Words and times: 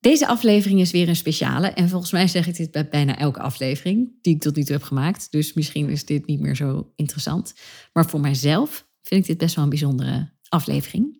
Deze 0.00 0.26
aflevering 0.26 0.80
is 0.80 0.90
weer 0.90 1.08
een 1.08 1.16
speciale. 1.16 1.66
En 1.66 1.88
volgens 1.88 2.12
mij 2.12 2.28
zeg 2.28 2.46
ik 2.46 2.56
dit 2.56 2.70
bij 2.70 2.88
bijna 2.88 3.18
elke 3.18 3.40
aflevering 3.40 4.18
die 4.22 4.34
ik 4.34 4.40
tot 4.40 4.56
nu 4.56 4.62
toe 4.62 4.74
heb 4.74 4.84
gemaakt. 4.84 5.30
Dus 5.30 5.52
misschien 5.52 5.88
is 5.88 6.04
dit 6.04 6.26
niet 6.26 6.40
meer 6.40 6.56
zo 6.56 6.92
interessant. 6.96 7.54
Maar 7.92 8.06
voor 8.06 8.20
mijzelf 8.20 8.88
vind 9.02 9.20
ik 9.20 9.26
dit 9.26 9.38
best 9.38 9.54
wel 9.54 9.64
een 9.64 9.70
bijzondere 9.70 10.32
aflevering. 10.48 11.18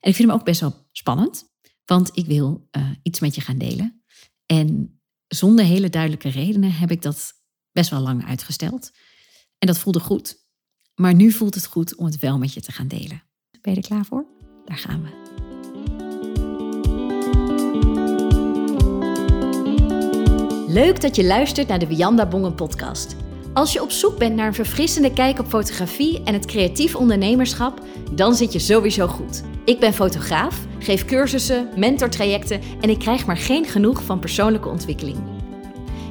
En 0.00 0.10
ik 0.10 0.14
vind 0.14 0.28
hem 0.28 0.38
ook 0.38 0.44
best 0.44 0.60
wel 0.60 0.86
spannend. 0.92 1.44
Want 1.84 2.10
ik 2.12 2.26
wil 2.26 2.68
uh, 2.76 2.90
iets 3.02 3.20
met 3.20 3.34
je 3.34 3.40
gaan 3.40 3.58
delen. 3.58 4.02
En 4.46 5.00
zonder 5.26 5.64
hele 5.64 5.88
duidelijke 5.88 6.28
redenen 6.28 6.72
heb 6.72 6.90
ik 6.90 7.02
dat 7.02 7.32
best 7.72 7.90
wel 7.90 8.00
lang 8.00 8.26
uitgesteld. 8.26 8.90
En 9.58 9.66
dat 9.66 9.78
voelde 9.78 10.00
goed. 10.00 10.46
Maar 10.94 11.14
nu 11.14 11.30
voelt 11.30 11.54
het 11.54 11.66
goed 11.66 11.96
om 11.96 12.04
het 12.04 12.18
wel 12.18 12.38
met 12.38 12.54
je 12.54 12.60
te 12.60 12.72
gaan 12.72 12.88
delen. 12.88 13.22
Ben 13.60 13.72
je 13.72 13.80
er 13.80 13.86
klaar 13.86 14.04
voor? 14.04 14.26
Daar 14.64 14.78
gaan 14.78 15.02
we. 15.02 15.27
Leuk 20.70 21.00
dat 21.00 21.16
je 21.16 21.24
luistert 21.24 21.68
naar 21.68 21.78
de 21.78 21.86
Wianda 21.86 22.26
Bongen 22.26 22.54
podcast. 22.54 23.16
Als 23.54 23.72
je 23.72 23.82
op 23.82 23.90
zoek 23.90 24.18
bent 24.18 24.34
naar 24.36 24.46
een 24.46 24.54
verfrissende 24.54 25.12
kijk 25.12 25.38
op 25.38 25.46
fotografie 25.46 26.22
en 26.24 26.34
het 26.34 26.46
creatief 26.46 26.96
ondernemerschap, 26.96 27.80
dan 28.12 28.34
zit 28.34 28.52
je 28.52 28.58
sowieso 28.58 29.06
goed. 29.06 29.42
Ik 29.64 29.80
ben 29.80 29.92
fotograaf, 29.92 30.66
geef 30.78 31.04
cursussen, 31.04 31.68
mentortrajecten 31.76 32.60
en 32.80 32.90
ik 32.90 32.98
krijg 32.98 33.26
maar 33.26 33.36
geen 33.36 33.64
genoeg 33.64 34.02
van 34.02 34.18
persoonlijke 34.18 34.68
ontwikkeling. 34.68 35.16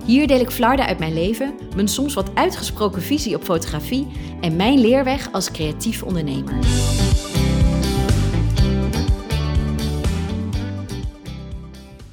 Hier 0.06 0.28
deel 0.28 0.40
ik 0.40 0.52
flarden 0.52 0.86
uit 0.86 1.00
mijn 1.00 1.14
leven, 1.14 1.54
mijn 1.76 1.88
soms 1.88 2.14
wat 2.14 2.36
uitgesproken 2.36 3.02
visie 3.02 3.36
op 3.36 3.44
fotografie 3.44 4.08
en 4.42 4.56
mijn 4.56 4.80
leerweg 4.80 5.32
als 5.32 5.52
creatief 5.52 6.04
ondernemer. 6.04 6.56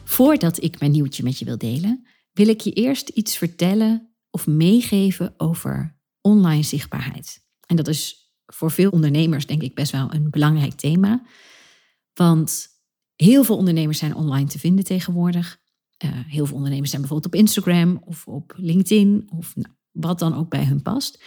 Voordat 0.05 0.63
ik 0.63 0.81
mijn 0.81 0.91
nieuwtje 0.91 1.23
met 1.23 1.39
je 1.39 1.45
wil 1.45 1.59
delen, 1.59 2.05
wil 2.35 2.49
ik 2.49 2.61
je 2.61 2.73
eerst 2.73 3.09
iets 3.09 3.37
vertellen 3.37 4.15
of 4.31 4.47
meegeven 4.47 5.35
over 5.37 5.99
online 6.21 6.63
zichtbaarheid. 6.63 7.41
En 7.67 7.77
dat 7.77 7.89
is 7.89 8.33
voor 8.47 8.71
veel 8.71 8.91
ondernemers 8.91 9.47
denk 9.47 9.63
ik 9.63 9.75
best 9.75 9.93
wel 9.93 10.15
een 10.15 10.31
belangrijk 10.31 10.75
thema. 10.75 11.23
Want 12.15 12.67
heel 13.15 13.45
veel 13.45 13.57
ondernemers 13.57 13.99
zijn 13.99 14.15
online 14.15 14.49
te 14.49 14.59
vinden 14.59 14.85
tegenwoordig. 14.85 15.63
Uh, 16.05 16.11
heel 16.27 16.47
veel 16.47 16.57
ondernemers 16.57 16.91
zijn 16.91 17.03
bijvoorbeeld 17.03 17.35
op 17.35 17.41
Instagram 17.41 18.03
of 18.05 18.27
op 18.27 18.55
LinkedIn 18.57 19.29
of 19.37 19.57
nou, 19.57 19.75
wat 19.91 20.19
dan 20.19 20.35
ook 20.35 20.49
bij 20.49 20.65
hun 20.65 20.83
past. 20.83 21.23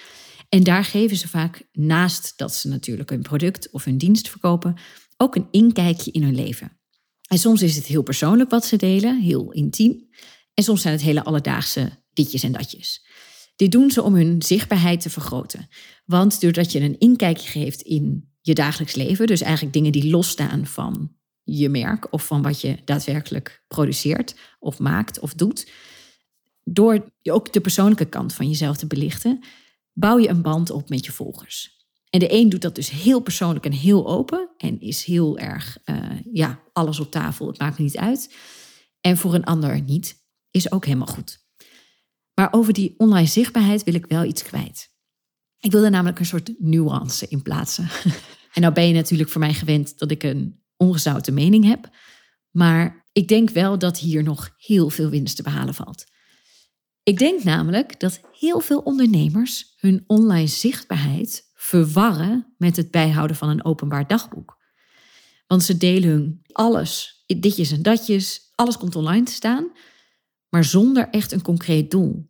En 0.50 0.64
daar 0.64 0.84
geven 0.84 1.18
ze 1.18 1.28
vaak, 1.28 1.68
naast 1.72 2.38
dat 2.38 2.54
ze 2.54 2.68
natuurlijk 2.68 3.10
hun 3.10 3.22
product 3.22 3.70
of 3.70 3.84
hun 3.84 3.98
dienst 3.98 4.30
verkopen, 4.30 4.76
ook 5.18 5.36
een 5.36 5.48
inkijkje 5.52 6.12
in 6.12 6.24
hun 6.24 6.36
leven. 6.36 6.80
En 7.28 7.38
soms 7.38 7.62
is 7.62 7.76
het 7.76 7.86
heel 7.86 8.04
persoonlijk 8.04 8.50
wat 8.50 8.66
ze 8.66 8.76
delen, 8.76 9.20
heel 9.22 9.52
intiem. 9.52 10.10
En 10.58 10.64
soms 10.64 10.82
zijn 10.82 10.94
het 10.94 11.04
hele 11.04 11.24
alledaagse 11.24 11.92
ditjes 12.14 12.44
en 12.44 12.52
datjes. 12.52 13.06
Dit 13.56 13.72
doen 13.72 13.92
ze 13.92 14.02
om 14.02 14.16
hun 14.16 14.42
zichtbaarheid 14.42 15.02
te 15.02 15.10
vergroten. 15.10 15.68
Want 16.06 16.42
doordat 16.42 16.72
je 16.72 16.80
een 16.80 17.00
inkijkje 17.00 17.50
geeft 17.50 17.82
in 17.82 18.32
je 18.42 18.54
dagelijks 18.54 18.96
leven, 18.96 19.28
dus 19.28 19.42
eigenlijk 19.42 19.74
dingen 19.74 19.92
die 19.92 20.10
losstaan 20.10 20.66
van 20.66 21.16
je 21.44 21.70
merk 21.70 22.14
of 22.14 22.26
van 22.26 22.42
wat 22.42 22.62
je 22.62 22.78
daadwerkelijk 22.86 23.64
produceert 23.68 24.36
of 24.60 24.80
maakt 24.80 25.20
of 25.20 25.34
doet, 25.34 25.72
door 26.64 27.14
ook 27.24 27.54
de 27.54 27.62
persoonlijke 27.62 28.06
kant 28.06 28.34
van 28.34 28.48
jezelf 28.48 28.78
te 28.78 28.88
belichten, 28.88 29.40
bouw 29.94 30.18
je 30.18 30.30
een 30.30 30.42
band 30.42 30.70
op 30.70 30.90
met 30.90 31.06
je 31.06 31.12
volgers. 31.12 31.86
En 32.10 32.20
de 32.20 32.34
een 32.34 32.50
doet 32.50 32.62
dat 32.62 32.76
dus 32.76 32.90
heel 32.90 33.20
persoonlijk 33.20 33.66
en 33.66 33.72
heel 33.72 34.08
open 34.08 34.50
en 34.58 34.80
is 34.80 35.04
heel 35.04 35.38
erg, 35.38 35.78
uh, 35.86 35.98
ja, 36.34 36.64
alles 36.74 37.00
op 37.00 37.12
tafel, 37.12 37.48
het 37.48 37.60
maakt 37.60 37.78
niet 37.78 37.98
uit. 37.98 38.36
En 39.02 39.18
voor 39.18 39.34
een 39.34 39.44
ander 39.44 39.82
niet, 39.82 40.26
is 40.52 40.72
ook 40.72 40.86
helemaal 40.86 41.08
goed. 41.08 41.46
Maar 42.34 42.54
over 42.54 42.74
die 42.74 42.94
online 42.98 43.28
zichtbaarheid 43.28 43.84
wil 43.84 43.94
ik 43.94 44.06
wel 44.06 44.24
iets 44.24 44.44
kwijt. 44.44 44.96
Ik 45.60 45.72
wil 45.72 45.84
er 45.84 45.92
namelijk 45.92 46.20
een 46.20 46.26
soort 46.26 46.54
nuance 46.58 47.28
in 47.28 47.42
plaatsen. 47.42 47.90
En 48.54 48.64
nou 48.64 48.76
ben 48.76 48.88
je 48.88 48.94
natuurlijk 48.94 49.30
voor 49.30 49.42
mij 49.42 49.54
gewend 49.54 50.00
dat 50.00 50.12
ik 50.12 50.24
een 50.24 50.64
ongezouten 50.78 51.34
mening 51.34 51.66
heb. 51.66 51.90
Maar 52.52 53.06
ik 53.12 53.28
denk 53.28 53.50
wel 53.50 53.78
dat 53.78 54.00
hier 54.00 54.24
nog 54.24 54.50
heel 54.58 54.90
veel 54.90 55.10
winst 55.10 55.36
te 55.36 55.44
behalen 55.44 55.74
valt. 55.74 56.06
Ik 57.04 57.18
denk 57.18 57.44
namelijk 57.44 58.00
dat 58.00 58.22
heel 58.32 58.60
veel 58.60 58.80
ondernemers 58.80 59.76
hun 59.80 60.04
online 60.08 60.48
zichtbaarheid 60.48 61.50
verwarren 61.54 62.54
met 62.58 62.76
het 62.76 62.92
bijhouden 62.92 63.36
van 63.36 63.50
een 63.50 63.66
openbaar 63.66 64.08
dagboek. 64.08 64.58
Want 65.48 65.64
ze 65.64 65.78
delen 65.78 66.10
hun 66.10 66.40
alles, 66.52 67.24
ditjes 67.26 67.72
en 67.72 67.82
datjes, 67.82 68.52
alles 68.56 68.78
komt 68.78 68.96
online 68.96 69.26
te 69.26 69.32
staan, 69.32 69.72
maar 70.58 70.66
zonder 70.66 71.10
echt 71.10 71.32
een 71.32 71.42
concreet 71.42 71.92
doel. 71.92 72.30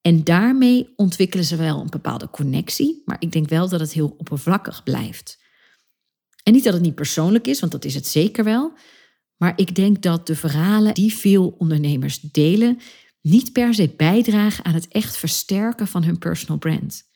En 0.00 0.24
daarmee 0.24 0.92
ontwikkelen 0.96 1.44
ze 1.44 1.56
wel 1.56 1.80
een 1.80 1.90
bepaalde 1.90 2.30
connectie, 2.30 3.02
maar 3.04 3.16
ik 3.18 3.32
denk 3.32 3.48
wel 3.48 3.68
dat 3.68 3.80
het 3.80 3.92
heel 3.92 4.14
oppervlakkig 4.18 4.82
blijft. 4.82 5.38
En 6.42 6.52
niet 6.52 6.64
dat 6.64 6.72
het 6.72 6.82
niet 6.82 6.94
persoonlijk 6.94 7.46
is, 7.46 7.60
want 7.60 7.72
dat 7.72 7.84
is 7.84 7.94
het 7.94 8.06
zeker 8.06 8.44
wel. 8.44 8.72
Maar 9.36 9.52
ik 9.56 9.74
denk 9.74 10.02
dat 10.02 10.26
de 10.26 10.36
verhalen 10.36 10.94
die 10.94 11.14
veel 11.14 11.54
ondernemers 11.58 12.20
delen, 12.20 12.78
niet 13.20 13.52
per 13.52 13.74
se 13.74 13.94
bijdragen 13.96 14.64
aan 14.64 14.74
het 14.74 14.88
echt 14.88 15.16
versterken 15.16 15.86
van 15.86 16.04
hun 16.04 16.18
personal 16.18 16.58
brand. 16.58 17.08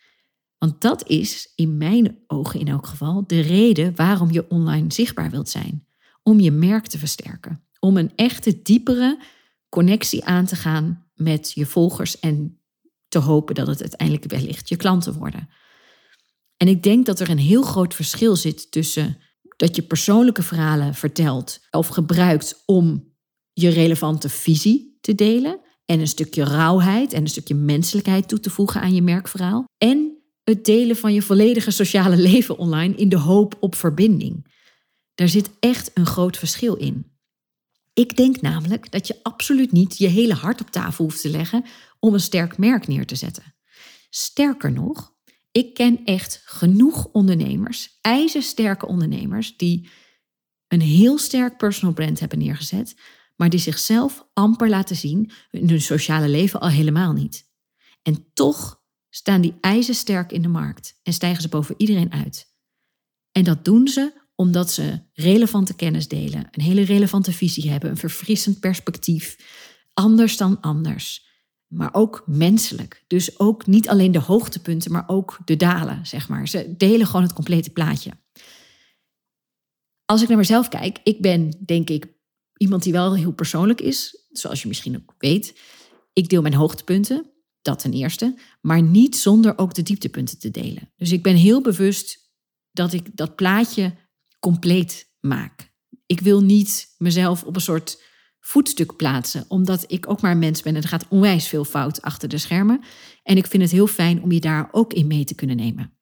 Want 0.59 0.81
dat 0.81 1.09
is, 1.09 1.53
in 1.55 1.77
mijn 1.77 2.19
ogen 2.27 2.61
in 2.61 2.69
elk 2.69 2.87
geval, 2.87 3.27
de 3.27 3.41
reden 3.41 3.97
waarom 3.97 4.31
je 4.31 4.49
online 4.51 4.93
zichtbaar 4.93 5.31
wilt 5.31 5.49
zijn. 5.49 5.87
Om 6.23 6.41
je 6.41 6.51
merk 6.51 6.87
te 6.87 6.99
versterken. 6.99 7.65
Om 7.81 7.97
een 7.97 8.13
echte, 8.15 8.63
diepere 8.63 9.19
connectie 9.75 10.25
aan 10.25 10.47
te 10.47 10.57
gaan 10.57 11.07
met 11.15 11.53
je 11.53 11.67
volgers 11.67 12.21
en 12.21 12.61
te 13.09 13.19
hopen 13.19 13.55
dat 13.55 13.67
het 13.67 13.81
uiteindelijk 13.81 14.31
wellicht 14.31 14.69
je 14.69 14.77
klanten 14.77 15.15
worden. 15.15 15.49
En 16.57 16.69
ik 16.69 16.83
denk 16.83 17.07
dat 17.07 17.21
er 17.21 17.31
een 17.31 17.39
heel 17.39 17.63
groot 17.63 17.95
verschil 17.95 18.37
zit 18.37 18.71
tussen 18.71 19.19
dat 19.57 19.77
je 19.77 19.83
persoonlijke 19.83 20.43
verhalen 20.43 20.95
vertelt 20.95 21.61
of 21.71 21.89
gebruikt 21.89 22.63
om 22.67 23.13
je 23.53 23.69
relevante 23.69 24.29
visie 24.29 24.99
te 25.01 25.15
delen 25.15 25.61
en 25.85 26.01
een 26.01 26.09
stukje 26.09 26.45
rauwheid 26.45 27.13
en 27.13 27.21
een 27.21 27.29
stukje 27.29 27.55
menselijkheid 27.55 28.29
toe 28.29 28.41
te 28.41 28.51
voegen 28.51 28.81
aan 28.81 28.95
je 28.95 29.03
merkverhaal 29.03 29.65
en 29.79 30.23
het 30.45 30.65
delen 30.65 30.97
van 30.97 31.13
je 31.15 31.23
volledige 31.23 31.71
sociale 31.71 32.17
leven 32.31 32.59
online 32.59 32.95
in 32.95 33.09
de 33.09 33.19
hoop 33.19 33.57
op 33.61 33.75
verbinding. 33.75 34.53
Daar 35.15 35.29
zit 35.29 35.51
echt 35.61 35.91
een 35.95 36.07
groot 36.07 36.37
verschil 36.37 36.75
in. 36.75 37.14
Ik 37.95 38.17
denk 38.17 38.41
namelijk 38.41 38.91
dat 38.91 39.07
je 39.07 39.19
absoluut 39.23 39.73
niet 39.73 39.99
je 39.99 40.07
hele 40.07 40.35
hart 40.35 40.61
op 40.61 40.71
tafel 40.71 41.05
hoeft 41.05 41.21
te 41.21 41.31
leggen 41.31 41.65
om 41.99 42.15
een 42.15 42.21
sterk 42.21 42.59
merk 42.59 42.87
neer 42.87 43.07
te 43.07 43.15
zetten. 43.15 43.55
Sterker 44.11 44.73
nog, 44.73 45.15
ik 45.53 45.75
ken 45.75 46.05
echt 46.05 46.43
genoeg 46.45 47.09
ondernemers, 47.13 47.99
ijzersterke 48.01 48.87
ondernemers, 48.87 49.57
die 49.57 49.89
een 50.69 50.81
heel 50.81 51.19
sterk 51.19 51.57
personal 51.57 51.95
brand 51.95 52.21
hebben 52.21 52.39
neergezet, 52.39 52.97
maar 53.37 53.51
die 53.51 53.61
zichzelf 53.61 54.27
amper 54.33 54.69
laten 54.69 54.97
zien 54.97 55.31
in 55.51 55.69
hun 55.69 55.81
sociale 55.81 56.29
leven 56.29 56.61
al 56.61 56.69
helemaal 56.69 57.13
niet. 57.13 57.51
En 58.03 58.27
toch 58.33 58.83
staan 59.11 59.41
die 59.41 59.55
ijzersterk 59.61 60.33
in 60.33 60.43
de 60.43 60.49
markt 60.49 61.01
en 61.03 61.13
stijgen 61.13 61.43
ze 61.43 61.49
boven 61.49 61.75
iedereen 61.79 62.13
uit. 62.13 62.55
En 63.33 63.45
dat 63.45 63.65
doen 63.65 63.89
ze 63.89 64.24
omdat 64.35 64.73
ze 64.73 65.01
relevante 65.13 65.75
kennis 65.75 66.09
delen, 66.09 66.49
een 66.51 66.63
hele 66.63 66.85
relevante 66.85 67.33
visie 67.33 67.71
hebben, 67.71 67.91
een 67.91 67.97
verfrissend 67.97 68.61
perspectief, 68.61 69.37
anders 69.95 70.37
dan 70.37 70.61
anders. 70.61 71.27
Maar 71.67 71.95
ook 71.95 72.23
menselijk. 72.27 73.05
Dus 73.07 73.39
ook 73.39 73.67
niet 73.67 73.89
alleen 73.89 74.13
de 74.13 74.21
hoogtepunten, 74.21 74.93
maar 74.93 75.05
ook 75.07 75.39
de 75.45 75.57
dalen, 75.57 76.07
zeg 76.07 76.29
maar. 76.29 76.49
Ze 76.49 76.75
delen 76.77 77.07
gewoon 77.07 77.23
het 77.23 77.33
complete 77.33 77.71
plaatje. 77.71 78.11
Als 80.05 80.23
ik 80.23 80.29
naar 80.29 80.37
mezelf 80.37 80.69
kijk, 80.69 80.99
ik 81.03 81.21
ben 81.21 81.51
denk 81.65 81.91
ik 81.91 82.07
iemand 82.57 82.83
die 82.83 82.93
wel 82.93 83.15
heel 83.15 83.33
persoonlijk 83.33 83.81
is, 83.81 84.27
zoals 84.31 84.63
je 84.63 84.69
misschien 84.69 84.97
ook 84.97 85.15
weet. 85.19 85.59
Ik 86.13 86.29
deel 86.29 86.43
mijn 86.43 86.55
hoogtepunten, 86.55 87.31
dat 87.63 87.79
ten 87.79 87.93
eerste, 87.93 88.39
maar 88.61 88.83
niet 88.83 89.17
zonder 89.17 89.59
ook 89.59 89.75
de 89.75 89.83
dieptepunten 89.83 90.39
te 90.39 90.51
delen. 90.51 90.93
Dus 90.97 91.13
ik 91.13 91.23
ben 91.23 91.37
heel 91.37 91.61
bewust 91.61 92.33
dat 92.73 92.93
ik 92.93 93.17
dat 93.17 93.37
plaatje 93.37 93.95
compleet 94.45 95.13
maak. 95.21 95.73
Ik 96.07 96.21
wil 96.21 96.41
niet 96.43 96.95
mezelf 96.99 97.45
op 97.45 97.55
een 97.55 97.61
soort 97.61 98.03
voetstuk 98.41 98.97
plaatsen, 98.97 99.45
omdat 99.49 99.85
ik 99.87 100.11
ook 100.11 100.21
maar 100.21 100.31
een 100.31 100.39
mens 100.39 100.63
ben 100.63 100.77
en 100.77 100.83
er 100.83 100.89
gaat 100.89 101.09
onwijs 101.09 101.49
veel 101.49 101.65
fout 101.65 102.03
achter 102.03 102.29
de 102.29 102.39
schermen. 102.39 102.81
En 103.23 103.37
ik 103.37 103.47
vind 103.47 103.63
het 103.63 103.73
heel 103.73 103.87
fijn 103.87 104.23
om 104.23 104.33
je 104.33 104.41
daar 104.41 104.69
ook 104.73 104.93
in 104.93 105.07
mee 105.07 105.25
te 105.25 105.35
kunnen 105.35 105.57
nemen. 105.57 105.93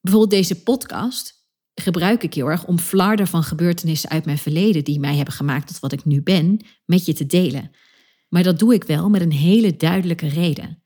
Bijvoorbeeld 0.00 0.32
deze 0.32 0.62
podcast 0.62 1.46
gebruik 1.74 2.22
ik 2.22 2.34
heel 2.34 2.50
erg 2.50 2.66
om 2.66 2.78
flarden 2.78 3.26
van 3.26 3.42
gebeurtenissen 3.42 4.10
uit 4.10 4.24
mijn 4.24 4.38
verleden 4.38 4.84
die 4.84 5.00
mij 5.00 5.16
hebben 5.16 5.34
gemaakt 5.34 5.66
tot 5.66 5.78
wat 5.78 5.92
ik 5.92 6.04
nu 6.04 6.22
ben, 6.22 6.64
met 6.84 7.04
je 7.04 7.12
te 7.12 7.26
delen. 7.26 7.70
Maar 8.28 8.42
dat 8.42 8.58
doe 8.58 8.74
ik 8.74 8.84
wel 8.84 9.08
met 9.08 9.20
een 9.20 9.32
hele 9.32 9.76
duidelijke 9.76 10.28
reden. 10.28 10.82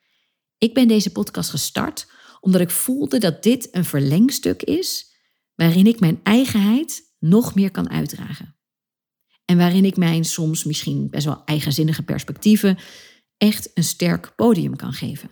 Ik 0.58 0.74
ben 0.74 0.88
deze 0.88 1.12
podcast 1.12 1.50
gestart 1.50 2.06
omdat 2.40 2.60
ik 2.60 2.70
voelde 2.70 3.18
dat 3.18 3.42
dit 3.42 3.68
een 3.70 3.84
verlengstuk 3.84 4.62
is 4.62 5.14
waarin 5.56 5.86
ik 5.86 6.00
mijn 6.00 6.20
eigenheid 6.22 7.14
nog 7.18 7.54
meer 7.54 7.70
kan 7.70 7.90
uitdragen. 7.90 8.56
En 9.44 9.56
waarin 9.56 9.84
ik 9.84 9.96
mijn 9.96 10.24
soms 10.24 10.64
misschien 10.64 11.10
best 11.10 11.24
wel 11.24 11.44
eigenzinnige 11.44 12.02
perspectieven 12.02 12.78
echt 13.36 13.70
een 13.74 13.84
sterk 13.84 14.32
podium 14.36 14.76
kan 14.76 14.92
geven. 14.92 15.30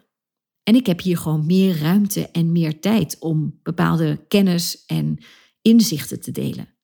En 0.63 0.75
ik 0.75 0.87
heb 0.87 1.01
hier 1.01 1.19
gewoon 1.19 1.47
meer 1.47 1.79
ruimte 1.79 2.29
en 2.29 2.53
meer 2.53 2.81
tijd 2.81 3.17
om 3.19 3.61
bepaalde 3.63 4.25
kennis 4.29 4.85
en 4.87 5.25
inzichten 5.63 6.21
te 6.21 6.31
delen. 6.31 6.75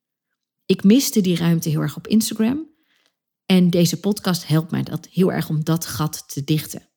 Ik 0.66 0.84
miste 0.84 1.20
die 1.20 1.36
ruimte 1.36 1.68
heel 1.68 1.80
erg 1.80 1.96
op 1.96 2.06
Instagram. 2.06 2.68
En 3.46 3.70
deze 3.70 4.00
podcast 4.00 4.46
helpt 4.46 4.70
mij 4.70 4.82
dat 4.82 5.06
heel 5.06 5.32
erg 5.32 5.48
om 5.48 5.64
dat 5.64 5.86
gat 5.86 6.28
te 6.28 6.44
dichten. 6.44 6.88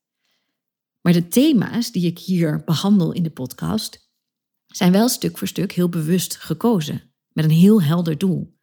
Maar 1.00 1.12
de 1.12 1.28
thema's 1.28 1.92
die 1.92 2.06
ik 2.06 2.18
hier 2.18 2.64
behandel 2.64 3.12
in 3.12 3.22
de 3.22 3.30
podcast 3.30 4.03
zijn 4.76 4.92
wel 4.92 5.08
stuk 5.08 5.38
voor 5.38 5.48
stuk 5.48 5.72
heel 5.72 5.88
bewust 5.88 6.36
gekozen, 6.36 7.02
met 7.28 7.44
een 7.44 7.50
heel 7.50 7.82
helder 7.82 8.18
doel. 8.18 8.58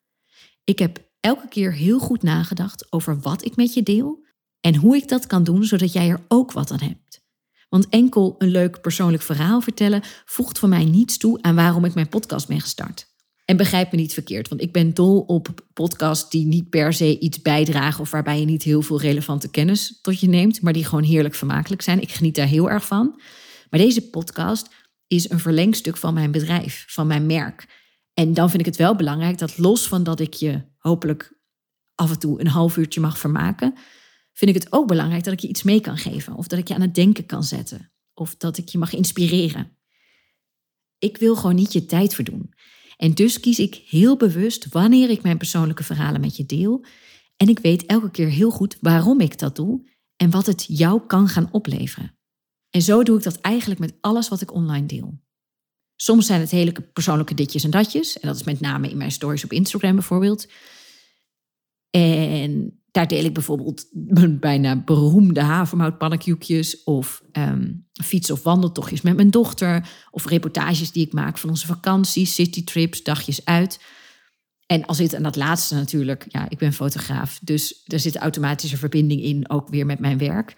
Ik 0.63 0.79
heb 0.79 1.09
elke 1.19 1.47
keer 1.47 1.73
heel 1.73 1.99
goed 1.99 2.23
nagedacht 2.23 2.91
over 2.91 3.19
wat 3.19 3.45
ik 3.45 3.55
met 3.55 3.73
je 3.73 3.83
deel 3.83 4.25
en 4.59 4.75
hoe 4.75 4.95
ik 4.95 5.07
dat 5.07 5.27
kan 5.27 5.43
doen 5.43 5.63
zodat 5.63 5.93
jij 5.93 6.09
er 6.09 6.21
ook 6.27 6.51
wat 6.51 6.71
aan 6.71 6.81
hebt. 6.81 7.21
Want 7.69 7.89
enkel 7.89 8.35
een 8.37 8.51
leuk 8.51 8.81
persoonlijk 8.81 9.23
verhaal 9.23 9.61
vertellen 9.61 10.01
voegt 10.25 10.59
voor 10.59 10.69
mij 10.69 10.85
niets 10.85 11.17
toe 11.17 11.41
aan 11.41 11.55
waarom 11.55 11.85
ik 11.85 11.93
mijn 11.93 12.09
podcast 12.09 12.47
ben 12.47 12.61
gestart. 12.61 13.09
En 13.45 13.57
begrijp 13.57 13.91
me 13.91 13.97
niet 13.97 14.13
verkeerd, 14.13 14.47
want 14.47 14.61
ik 14.61 14.71
ben 14.71 14.93
dol 14.93 15.19
op 15.19 15.65
podcasts 15.73 16.29
die 16.29 16.45
niet 16.45 16.69
per 16.69 16.93
se 16.93 17.19
iets 17.19 17.41
bijdragen 17.41 18.01
of 18.01 18.11
waarbij 18.11 18.39
je 18.39 18.45
niet 18.45 18.63
heel 18.63 18.81
veel 18.81 18.99
relevante 18.99 19.49
kennis 19.49 19.99
tot 20.01 20.19
je 20.19 20.27
neemt, 20.27 20.61
maar 20.61 20.73
die 20.73 20.85
gewoon 20.85 21.03
heerlijk 21.03 21.35
vermakelijk 21.35 21.81
zijn. 21.81 22.01
Ik 22.01 22.11
geniet 22.11 22.35
daar 22.35 22.47
heel 22.47 22.69
erg 22.69 22.85
van. 22.85 23.21
Maar 23.69 23.79
deze 23.79 24.09
podcast 24.09 24.69
is 25.11 25.29
een 25.29 25.39
verlengstuk 25.39 25.97
van 25.97 26.13
mijn 26.13 26.31
bedrijf, 26.31 26.85
van 26.87 27.07
mijn 27.07 27.25
merk. 27.25 27.67
En 28.13 28.33
dan 28.33 28.49
vind 28.49 28.59
ik 28.59 28.65
het 28.65 28.75
wel 28.75 28.95
belangrijk 28.95 29.37
dat 29.37 29.57
los 29.57 29.87
van 29.87 30.03
dat 30.03 30.19
ik 30.19 30.33
je 30.33 30.61
hopelijk 30.77 31.39
af 31.95 32.09
en 32.09 32.19
toe 32.19 32.39
een 32.39 32.47
half 32.47 32.77
uurtje 32.77 32.99
mag 32.99 33.19
vermaken, 33.19 33.73
vind 34.33 34.55
ik 34.55 34.63
het 34.63 34.71
ook 34.71 34.87
belangrijk 34.87 35.23
dat 35.23 35.33
ik 35.33 35.39
je 35.39 35.47
iets 35.47 35.63
mee 35.63 35.81
kan 35.81 35.97
geven. 35.97 36.35
Of 36.35 36.47
dat 36.47 36.59
ik 36.59 36.67
je 36.67 36.73
aan 36.73 36.81
het 36.81 36.95
denken 36.95 37.25
kan 37.25 37.43
zetten. 37.43 37.91
Of 38.13 38.35
dat 38.35 38.57
ik 38.57 38.69
je 38.69 38.77
mag 38.77 38.93
inspireren. 38.93 39.77
Ik 40.97 41.17
wil 41.17 41.35
gewoon 41.35 41.55
niet 41.55 41.73
je 41.73 41.85
tijd 41.85 42.15
verdoen. 42.15 42.53
En 42.97 43.13
dus 43.13 43.39
kies 43.39 43.59
ik 43.59 43.75
heel 43.75 44.17
bewust 44.17 44.69
wanneer 44.69 45.09
ik 45.09 45.21
mijn 45.21 45.37
persoonlijke 45.37 45.83
verhalen 45.83 46.21
met 46.21 46.35
je 46.35 46.45
deel. 46.45 46.85
En 47.37 47.47
ik 47.47 47.59
weet 47.59 47.85
elke 47.85 48.11
keer 48.11 48.29
heel 48.29 48.51
goed 48.51 48.77
waarom 48.81 49.19
ik 49.19 49.39
dat 49.39 49.55
doe 49.55 49.89
en 50.15 50.29
wat 50.29 50.45
het 50.45 50.65
jou 50.67 51.01
kan 51.07 51.27
gaan 51.27 51.49
opleveren. 51.51 52.19
En 52.71 52.81
zo 52.81 53.03
doe 53.03 53.17
ik 53.17 53.23
dat 53.23 53.35
eigenlijk 53.41 53.79
met 53.79 53.93
alles 54.01 54.27
wat 54.27 54.41
ik 54.41 54.53
online 54.53 54.85
deel. 54.85 55.19
Soms 55.95 56.25
zijn 56.25 56.39
het 56.39 56.51
hele 56.51 56.71
persoonlijke 56.93 57.33
ditjes 57.33 57.63
en 57.63 57.71
datjes. 57.71 58.19
En 58.19 58.27
dat 58.27 58.35
is 58.37 58.43
met 58.43 58.59
name 58.59 58.89
in 58.89 58.97
mijn 58.97 59.11
stories 59.11 59.43
op 59.43 59.51
Instagram 59.51 59.95
bijvoorbeeld. 59.95 60.47
En 61.89 62.81
daar 62.91 63.07
deel 63.07 63.23
ik 63.23 63.33
bijvoorbeeld 63.33 63.85
mijn 63.91 64.39
bijna 64.39 64.83
beroemde 64.83 65.41
havermoutpannenkoekjes 65.41 66.83
of 66.83 67.23
um, 67.31 67.87
fiets- 68.03 68.31
of 68.31 68.43
wandeltochtjes 68.43 69.01
met 69.01 69.15
mijn 69.15 69.29
dochter 69.29 69.89
of 70.11 70.25
reportages 70.25 70.91
die 70.91 71.05
ik 71.05 71.13
maak 71.13 71.37
van 71.37 71.49
onze 71.49 71.65
vakanties, 71.65 72.33
citytrips, 72.33 73.03
dagjes 73.03 73.45
uit. 73.45 73.79
En 74.65 74.85
als 74.85 74.97
dit 74.97 75.13
en 75.13 75.23
dat 75.23 75.35
laatste 75.35 75.75
natuurlijk, 75.75 76.25
ja, 76.27 76.49
ik 76.49 76.57
ben 76.57 76.73
fotograaf, 76.73 77.39
dus 77.43 77.83
er 77.85 77.99
zit 77.99 78.15
automatische 78.15 78.77
verbinding 78.77 79.21
in, 79.21 79.49
ook 79.49 79.69
weer 79.69 79.85
met 79.85 79.99
mijn 79.99 80.17
werk. 80.17 80.53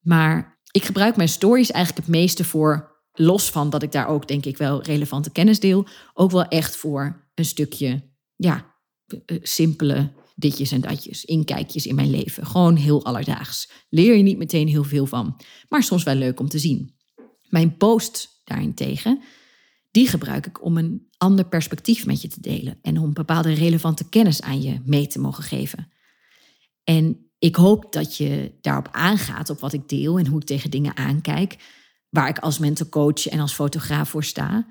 Maar 0.00 0.59
ik 0.70 0.84
gebruik 0.84 1.16
mijn 1.16 1.28
stories 1.28 1.70
eigenlijk 1.70 2.06
het 2.06 2.16
meeste 2.16 2.44
voor, 2.44 2.98
los 3.12 3.50
van 3.50 3.70
dat 3.70 3.82
ik 3.82 3.92
daar 3.92 4.08
ook 4.08 4.28
denk 4.28 4.44
ik 4.44 4.56
wel 4.56 4.82
relevante 4.82 5.30
kennis 5.30 5.60
deel, 5.60 5.86
ook 6.14 6.30
wel 6.30 6.44
echt 6.44 6.76
voor 6.76 7.28
een 7.34 7.44
stukje, 7.44 8.02
ja, 8.36 8.74
eh, 9.26 9.38
simpele 9.42 10.12
ditjes 10.34 10.72
en 10.72 10.80
datjes, 10.80 11.24
inkijkjes 11.24 11.86
in 11.86 11.94
mijn 11.94 12.10
leven. 12.10 12.46
Gewoon 12.46 12.76
heel 12.76 13.04
alledaags. 13.04 13.70
Leer 13.88 14.16
je 14.16 14.22
niet 14.22 14.38
meteen 14.38 14.68
heel 14.68 14.84
veel 14.84 15.06
van, 15.06 15.40
maar 15.68 15.82
soms 15.82 16.02
wel 16.02 16.14
leuk 16.14 16.40
om 16.40 16.48
te 16.48 16.58
zien. 16.58 16.94
Mijn 17.48 17.76
post 17.76 18.40
daarentegen, 18.44 19.22
die 19.90 20.08
gebruik 20.08 20.46
ik 20.46 20.64
om 20.64 20.76
een 20.76 21.08
ander 21.16 21.48
perspectief 21.48 22.06
met 22.06 22.22
je 22.22 22.28
te 22.28 22.40
delen 22.40 22.78
en 22.82 22.98
om 22.98 23.12
bepaalde 23.12 23.52
relevante 23.52 24.08
kennis 24.08 24.42
aan 24.42 24.62
je 24.62 24.80
mee 24.84 25.06
te 25.06 25.18
mogen 25.18 25.44
geven. 25.44 25.92
En 26.84 27.29
ik 27.40 27.56
hoop 27.56 27.92
dat 27.92 28.16
je 28.16 28.52
daarop 28.60 28.88
aangaat, 28.92 29.50
op 29.50 29.60
wat 29.60 29.72
ik 29.72 29.88
deel 29.88 30.18
en 30.18 30.26
hoe 30.26 30.40
ik 30.40 30.46
tegen 30.46 30.70
dingen 30.70 30.96
aankijk, 30.96 31.56
waar 32.08 32.28
ik 32.28 32.38
als 32.38 32.58
mentorcoach 32.58 33.26
en 33.26 33.40
als 33.40 33.52
fotograaf 33.52 34.08
voor 34.08 34.24
sta. 34.24 34.66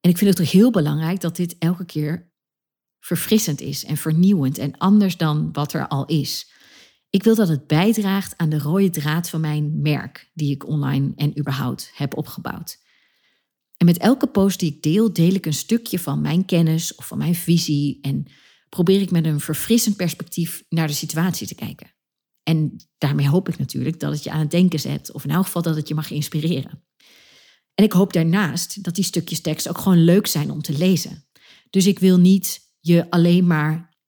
En 0.00 0.10
ik 0.10 0.18
vind 0.18 0.30
het 0.30 0.36
toch 0.36 0.52
heel 0.52 0.70
belangrijk 0.70 1.20
dat 1.20 1.36
dit 1.36 1.56
elke 1.58 1.84
keer 1.84 2.32
verfrissend 3.00 3.60
is 3.60 3.84
en 3.84 3.96
vernieuwend 3.96 4.58
en 4.58 4.78
anders 4.78 5.16
dan 5.16 5.52
wat 5.52 5.72
er 5.72 5.88
al 5.88 6.06
is. 6.06 6.50
Ik 7.10 7.22
wil 7.22 7.34
dat 7.34 7.48
het 7.48 7.66
bijdraagt 7.66 8.36
aan 8.36 8.48
de 8.48 8.58
rode 8.58 8.90
draad 8.90 9.28
van 9.28 9.40
mijn 9.40 9.80
merk, 9.80 10.30
die 10.34 10.50
ik 10.50 10.66
online 10.66 11.12
en 11.16 11.38
überhaupt 11.38 11.90
heb 11.94 12.16
opgebouwd. 12.16 12.78
En 13.76 13.86
met 13.86 13.98
elke 13.98 14.26
post 14.26 14.60
die 14.60 14.72
ik 14.72 14.82
deel, 14.82 15.12
deel 15.12 15.34
ik 15.34 15.46
een 15.46 15.52
stukje 15.52 15.98
van 15.98 16.20
mijn 16.20 16.44
kennis 16.44 16.94
of 16.94 17.06
van 17.06 17.18
mijn 17.18 17.34
visie 17.34 17.98
en 18.00 18.26
probeer 18.70 19.00
ik 19.00 19.10
met 19.10 19.26
een 19.26 19.40
verfrissend 19.40 19.96
perspectief 19.96 20.62
naar 20.68 20.86
de 20.86 20.92
situatie 20.92 21.46
te 21.46 21.54
kijken. 21.54 21.94
En 22.42 22.76
daarmee 22.98 23.28
hoop 23.28 23.48
ik 23.48 23.58
natuurlijk 23.58 24.00
dat 24.00 24.12
het 24.12 24.24
je 24.24 24.30
aan 24.30 24.40
het 24.40 24.50
denken 24.50 24.80
zet, 24.80 25.12
of 25.12 25.24
in 25.24 25.30
elk 25.30 25.44
geval 25.44 25.62
dat 25.62 25.76
het 25.76 25.88
je 25.88 25.94
mag 25.94 26.10
inspireren. 26.10 26.84
En 27.74 27.84
ik 27.84 27.92
hoop 27.92 28.12
daarnaast 28.12 28.82
dat 28.82 28.94
die 28.94 29.04
stukjes 29.04 29.40
tekst 29.40 29.68
ook 29.68 29.78
gewoon 29.78 30.04
leuk 30.04 30.26
zijn 30.26 30.50
om 30.50 30.62
te 30.62 30.78
lezen. 30.78 31.26
Dus 31.70 31.86
ik 31.86 31.98
wil 31.98 32.18
niet 32.18 32.60
je 32.80 33.10
alleen 33.10 33.46
maar 33.46 33.98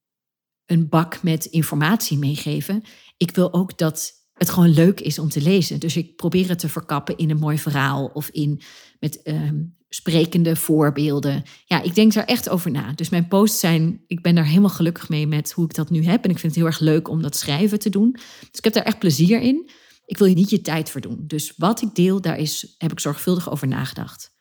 een 0.66 0.88
bak 0.88 1.22
met 1.22 1.44
informatie 1.44 2.18
meegeven. 2.18 2.82
Ik 3.16 3.30
wil 3.30 3.52
ook 3.52 3.78
dat 3.78 4.21
het 4.42 4.50
gewoon 4.50 4.74
leuk 4.74 5.00
is 5.00 5.18
om 5.18 5.28
te 5.28 5.40
lezen. 5.40 5.80
Dus 5.80 5.96
ik 5.96 6.16
probeer 6.16 6.48
het 6.48 6.58
te 6.58 6.68
verkappen 6.68 7.16
in 7.16 7.30
een 7.30 7.38
mooi 7.38 7.58
verhaal 7.58 8.10
of 8.12 8.28
in 8.28 8.60
met 9.00 9.22
ehm, 9.22 9.62
sprekende 9.88 10.56
voorbeelden. 10.56 11.42
Ja, 11.64 11.82
ik 11.82 11.94
denk 11.94 12.12
daar 12.12 12.24
echt 12.24 12.48
over 12.48 12.70
na. 12.70 12.92
Dus 12.92 13.08
mijn 13.08 13.28
posts 13.28 13.60
zijn, 13.60 14.04
ik 14.06 14.22
ben 14.22 14.34
daar 14.34 14.46
helemaal 14.46 14.70
gelukkig 14.70 15.08
mee 15.08 15.26
met 15.26 15.52
hoe 15.52 15.64
ik 15.64 15.74
dat 15.74 15.90
nu 15.90 16.04
heb. 16.04 16.24
En 16.24 16.30
ik 16.30 16.38
vind 16.38 16.54
het 16.54 16.62
heel 16.62 16.70
erg 16.70 16.80
leuk 16.80 17.08
om 17.08 17.22
dat 17.22 17.36
schrijven 17.36 17.78
te 17.78 17.90
doen. 17.90 18.12
Dus 18.12 18.50
ik 18.52 18.64
heb 18.64 18.72
daar 18.72 18.84
echt 18.84 18.98
plezier 18.98 19.40
in. 19.40 19.70
Ik 20.04 20.18
wil 20.18 20.26
je 20.26 20.34
niet 20.34 20.50
je 20.50 20.60
tijd 20.60 20.90
verdoen. 20.90 21.24
Dus 21.26 21.52
wat 21.56 21.82
ik 21.82 21.94
deel, 21.94 22.20
daar 22.20 22.38
is, 22.38 22.74
heb 22.78 22.92
ik 22.92 23.00
zorgvuldig 23.00 23.50
over 23.50 23.68
nagedacht. 23.68 24.34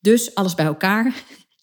Dus 0.00 0.34
alles 0.34 0.54
bij 0.54 0.66
elkaar. 0.66 1.14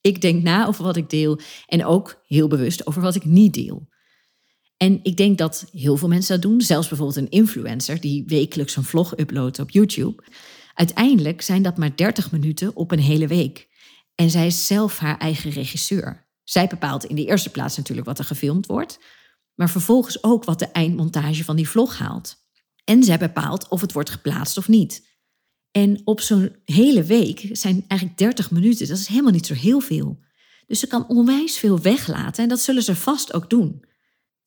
Ik 0.01 0.21
denk 0.21 0.43
na 0.43 0.67
over 0.67 0.83
wat 0.83 0.95
ik 0.95 1.09
deel 1.09 1.39
en 1.65 1.85
ook 1.85 2.21
heel 2.25 2.47
bewust 2.47 2.87
over 2.87 3.01
wat 3.01 3.15
ik 3.15 3.25
niet 3.25 3.53
deel. 3.53 3.87
En 4.81 4.99
ik 5.03 5.17
denk 5.17 5.37
dat 5.37 5.65
heel 5.71 5.97
veel 5.97 6.07
mensen 6.07 6.41
dat 6.41 6.51
doen, 6.51 6.61
zelfs 6.61 6.87
bijvoorbeeld 6.87 7.17
een 7.17 7.29
influencer 7.29 7.99
die 7.99 8.23
wekelijks 8.27 8.75
een 8.75 8.83
vlog 8.83 9.17
uploadt 9.17 9.59
op 9.59 9.69
YouTube. 9.69 10.23
Uiteindelijk 10.73 11.41
zijn 11.41 11.61
dat 11.61 11.77
maar 11.77 11.95
30 11.95 12.31
minuten 12.31 12.75
op 12.75 12.91
een 12.91 12.99
hele 12.99 13.27
week. 13.27 13.67
En 14.15 14.29
zij 14.29 14.45
is 14.45 14.67
zelf 14.67 14.97
haar 14.97 15.17
eigen 15.17 15.51
regisseur. 15.51 16.27
Zij 16.43 16.67
bepaalt 16.67 17.05
in 17.05 17.15
de 17.15 17.25
eerste 17.25 17.49
plaats 17.49 17.77
natuurlijk 17.77 18.07
wat 18.07 18.19
er 18.19 18.25
gefilmd 18.25 18.65
wordt, 18.65 18.99
maar 19.55 19.69
vervolgens 19.69 20.23
ook 20.23 20.43
wat 20.43 20.59
de 20.59 20.65
eindmontage 20.65 21.43
van 21.43 21.55
die 21.55 21.69
vlog 21.69 21.97
haalt. 21.97 22.35
En 22.83 23.03
zij 23.03 23.17
bepaalt 23.17 23.67
of 23.67 23.81
het 23.81 23.93
wordt 23.93 24.09
geplaatst 24.09 24.57
of 24.57 24.67
niet. 24.67 25.07
En 25.71 26.01
op 26.03 26.21
zo'n 26.21 26.55
hele 26.65 27.03
week 27.03 27.49
zijn 27.51 27.85
eigenlijk 27.87 28.19
30 28.19 28.51
minuten, 28.51 28.87
dat 28.87 28.97
is 28.97 29.07
helemaal 29.07 29.31
niet 29.31 29.45
zo 29.45 29.53
heel 29.53 29.79
veel. 29.79 30.19
Dus 30.65 30.79
ze 30.79 30.87
kan 30.87 31.07
onwijs 31.07 31.57
veel 31.57 31.79
weglaten 31.79 32.43
en 32.43 32.49
dat 32.49 32.59
zullen 32.59 32.83
ze 32.83 32.95
vast 32.95 33.33
ook 33.33 33.49
doen. 33.49 33.87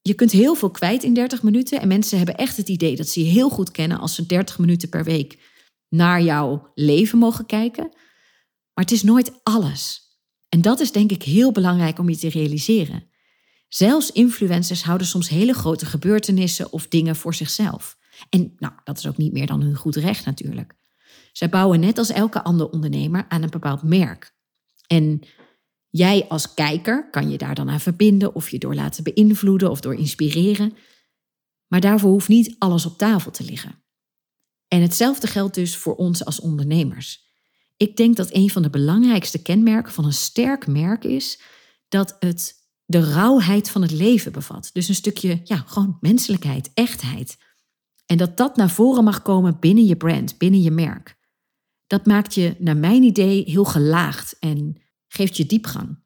Je 0.03 0.15
kunt 0.15 0.31
heel 0.31 0.55
veel 0.55 0.71
kwijt 0.71 1.03
in 1.03 1.15
30 1.15 1.43
minuten 1.43 1.81
en 1.81 1.89
mensen 1.89 2.17
hebben 2.17 2.37
echt 2.37 2.57
het 2.57 2.69
idee 2.69 2.97
dat 2.97 3.09
ze 3.09 3.25
je 3.25 3.31
heel 3.31 3.49
goed 3.49 3.71
kennen 3.71 3.99
als 3.99 4.15
ze 4.15 4.27
30 4.27 4.59
minuten 4.59 4.89
per 4.89 5.05
week 5.05 5.39
naar 5.89 6.23
jouw 6.23 6.71
leven 6.75 7.19
mogen 7.19 7.47
kijken. 7.47 7.89
Maar 8.75 8.85
het 8.85 8.91
is 8.91 9.03
nooit 9.03 9.41
alles. 9.43 10.01
En 10.49 10.63
dat 10.63 10.81
is 10.81 10.93
denk 10.93 11.11
ik 11.11 11.23
heel 11.23 11.53
belangrijk 11.53 11.99
om 11.99 12.09
je 12.09 12.17
te 12.17 12.29
realiseren. 12.29 13.11
Zelfs 13.69 14.11
influencers 14.11 14.83
houden 14.83 15.07
soms 15.07 15.29
hele 15.29 15.53
grote 15.53 15.87
gebeurtenissen 15.87 16.73
of 16.73 16.89
dingen 16.89 17.17
voor 17.17 17.35
zichzelf. 17.35 17.99
En 18.29 18.55
nou, 18.59 18.73
dat 18.85 18.99
is 18.99 19.07
ook 19.07 19.17
niet 19.17 19.33
meer 19.33 19.47
dan 19.47 19.63
hun 19.63 19.77
goed 19.77 19.97
recht 19.97 20.25
natuurlijk. 20.25 20.75
Zij 21.33 21.49
bouwen 21.49 21.81
net 21.81 21.99
als 21.99 22.11
elke 22.11 22.43
andere 22.43 22.71
ondernemer 22.71 23.25
aan 23.29 23.43
een 23.43 23.51
bepaald 23.51 23.83
merk. 23.83 24.35
En 24.87 25.23
jij 25.93 26.27
als 26.29 26.55
kijker 26.55 27.11
kan 27.11 27.31
je 27.31 27.39
daar 27.39 27.55
dan 27.55 27.71
aan 27.71 27.81
verbinden 27.81 28.35
of 28.35 28.49
je 28.49 28.59
door 28.59 28.75
laten 28.75 29.05
beïnvloeden 29.05 29.71
of 29.71 29.81
door 29.81 29.95
inspireren. 29.95 30.77
Maar 31.67 31.81
daarvoor 31.81 32.11
hoeft 32.11 32.29
niet 32.29 32.57
alles 32.59 32.87
op 32.87 32.99
tafel 32.99 33.31
te 33.31 33.45
liggen. 33.45 33.83
En 34.69 34.83
hetzelfde 34.83 35.27
geldt 35.27 35.55
dus 35.55 35.77
voor 35.77 35.95
ons 35.95 36.25
als 36.25 36.41
ondernemers. 36.41 37.31
Ik 37.77 37.97
denk 37.97 38.17
dat 38.17 38.35
een 38.35 38.51
van 38.51 38.63
de 38.63 38.71
belangrijkste 38.71 39.43
kenmerken 39.43 39.93
van 39.93 40.05
een 40.05 40.13
sterk 40.13 40.67
merk 40.67 41.05
is 41.05 41.41
dat 41.89 42.17
het 42.19 42.55
de 42.85 43.01
rauwheid 43.13 43.71
van 43.71 43.83
het 43.83 43.91
leven 43.91 44.33
bevat. 44.33 44.71
Dus 44.73 44.89
een 44.89 44.95
stukje, 44.95 45.41
ja, 45.45 45.57
gewoon 45.57 45.97
menselijkheid, 46.01 46.71
echtheid. 46.75 47.37
En 48.07 48.17
dat 48.17 48.37
dat 48.37 48.57
naar 48.57 48.71
voren 48.71 49.05
mag 49.05 49.23
komen 49.23 49.57
binnen 49.61 49.85
je 49.85 49.97
brand, 49.97 50.39
binnen 50.39 50.63
je 50.63 50.71
merk 50.71 51.21
dat 51.93 52.07
maakt 52.07 52.35
je, 52.35 52.55
naar 52.59 52.77
mijn 52.77 53.03
idee, 53.03 53.45
heel 53.47 53.65
gelaagd 53.65 54.37
en 54.39 54.82
geeft 55.13 55.37
je 55.37 55.47
diepgang. 55.47 56.01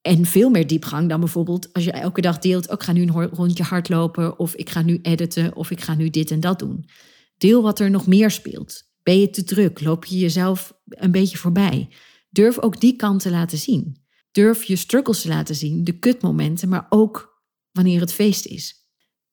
En 0.00 0.24
veel 0.24 0.50
meer 0.50 0.66
diepgang 0.66 1.08
dan 1.08 1.20
bijvoorbeeld 1.20 1.72
als 1.72 1.84
je 1.84 1.92
elke 1.92 2.20
dag 2.20 2.38
deelt, 2.38 2.68
oh, 2.68 2.74
ik 2.74 2.82
ga 2.82 2.92
nu 2.92 3.02
een 3.02 3.28
rondje 3.28 3.62
hardlopen 3.62 4.38
of 4.38 4.54
ik 4.54 4.70
ga 4.70 4.82
nu 4.82 4.98
editen 5.02 5.56
of 5.56 5.70
ik 5.70 5.80
ga 5.80 5.94
nu 5.94 6.10
dit 6.10 6.30
en 6.30 6.40
dat 6.40 6.58
doen. 6.58 6.88
Deel 7.36 7.62
wat 7.62 7.78
er 7.78 7.90
nog 7.90 8.06
meer 8.06 8.30
speelt. 8.30 8.82
Ben 9.02 9.20
je 9.20 9.30
te 9.30 9.44
druk? 9.44 9.80
Loop 9.80 10.04
je 10.04 10.18
jezelf 10.18 10.72
een 10.84 11.10
beetje 11.10 11.36
voorbij? 11.36 11.88
Durf 12.30 12.58
ook 12.58 12.80
die 12.80 12.96
kant 12.96 13.22
te 13.22 13.30
laten 13.30 13.58
zien. 13.58 13.96
Durf 14.30 14.64
je 14.64 14.76
struggles 14.76 15.20
te 15.20 15.28
laten 15.28 15.54
zien, 15.54 15.84
de 15.84 15.98
kutmomenten, 15.98 16.68
maar 16.68 16.86
ook 16.88 17.42
wanneer 17.70 18.00
het 18.00 18.12
feest 18.12 18.46
is. 18.46 18.86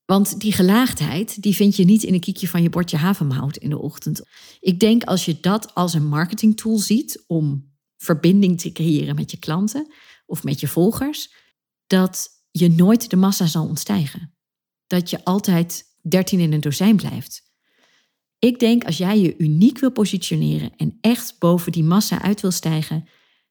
Want 0.06 0.40
die 0.40 0.52
gelaagdheid, 0.52 1.42
die 1.42 1.56
vind 1.56 1.76
je 1.76 1.86
niet 1.86 2.04
in 2.04 2.14
een 2.14 2.20
kiekje 2.20 2.48
van 2.48 2.62
je 2.62 2.70
bordje 2.70 2.98
havermout 2.98 3.58
in 3.58 3.70
de 3.70 3.80
ochtend. 3.80 4.22
Ik 4.60 4.80
denk 4.80 5.04
als 5.04 5.26
je 5.26 5.40
dat 5.40 5.76
als 5.76 5.94
een 5.94 6.08
marketingtool 6.08 6.78
ziet 6.78 7.24
om 7.28 7.69
verbinding 8.00 8.60
te 8.60 8.72
creëren 8.72 9.16
met 9.16 9.32
je 9.32 9.38
klanten 9.38 9.94
of 10.26 10.44
met 10.44 10.60
je 10.60 10.68
volgers, 10.68 11.34
dat 11.88 12.30
je 12.52 12.70
nooit 12.70 13.10
de 13.10 13.16
massa 13.16 13.46
zal 13.46 13.68
ontstijgen. 13.68 14.34
Dat 14.88 15.10
je 15.10 15.24
altijd 15.24 15.84
dertien 16.02 16.40
in 16.40 16.54
een 16.54 16.62
dozijn 16.62 16.96
blijft. 16.96 17.48
Ik 18.40 18.60
denk 18.60 18.84
als 18.84 18.98
jij 18.98 19.20
je 19.20 19.38
uniek 19.38 19.80
wil 19.80 19.92
positioneren 19.92 20.76
en 20.76 20.98
echt 21.02 21.36
boven 21.40 21.72
die 21.72 21.84
massa 21.84 22.22
uit 22.22 22.42
wil 22.42 22.52
stijgen, 22.52 23.08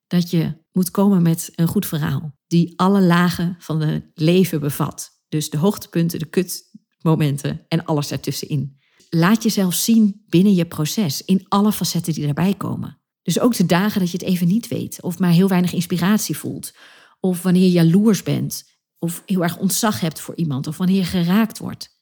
dat 0.07 0.31
je 0.31 0.64
moet 0.73 0.90
komen 0.90 1.23
met 1.23 1.52
een 1.55 1.69
goed 1.69 1.87
verhaal 1.87 2.37
die 2.47 2.73
alle 2.76 3.00
lagen 3.00 3.57
van 3.59 3.81
het 3.81 4.05
leven 4.14 4.61
bevat. 4.61 5.11
Dus 5.28 5.50
de 5.50 5.57
hoogtepunten, 5.57 6.19
de 6.19 6.26
kutmomenten 6.26 7.64
en 7.69 7.85
alles 7.85 8.11
ertussenin. 8.11 8.78
Laat 9.11 9.43
jezelf 9.43 9.75
zien 9.75 10.25
binnen 10.26 10.55
je 10.55 10.67
proces, 10.67 11.25
in 11.25 11.45
alle 11.49 11.73
facetten 11.73 12.12
die 12.12 12.26
erbij 12.26 12.55
komen. 12.55 12.98
Dus 13.29 13.41
ook 13.41 13.57
de 13.57 13.67
dagen 13.67 14.01
dat 14.01 14.11
je 14.11 14.19
het 14.19 14.27
even 14.27 14.47
niet 14.47 14.69
weet, 14.69 15.03
of 15.03 15.19
maar 15.19 15.31
heel 15.31 15.49
weinig 15.49 15.73
inspiratie 15.73 16.37
voelt, 16.37 16.75
of 17.21 17.43
wanneer 17.43 17.63
je 17.63 17.71
jaloers 17.71 18.23
bent, 18.23 18.79
of 18.99 19.23
heel 19.27 19.43
erg 19.43 19.59
ontzag 19.59 20.01
hebt 20.01 20.21
voor 20.21 20.37
iemand, 20.37 20.67
of 20.67 20.77
wanneer 20.77 20.97
je 20.97 21.05
geraakt 21.05 21.59
wordt. 21.59 22.01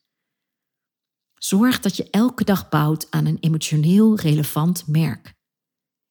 Zorg 1.35 1.81
dat 1.81 1.97
je 1.97 2.11
elke 2.11 2.45
dag 2.45 2.69
bouwt 2.69 3.07
aan 3.11 3.27
een 3.27 3.39
emotioneel 3.41 4.17
relevant 4.17 4.87
merk. 4.87 5.35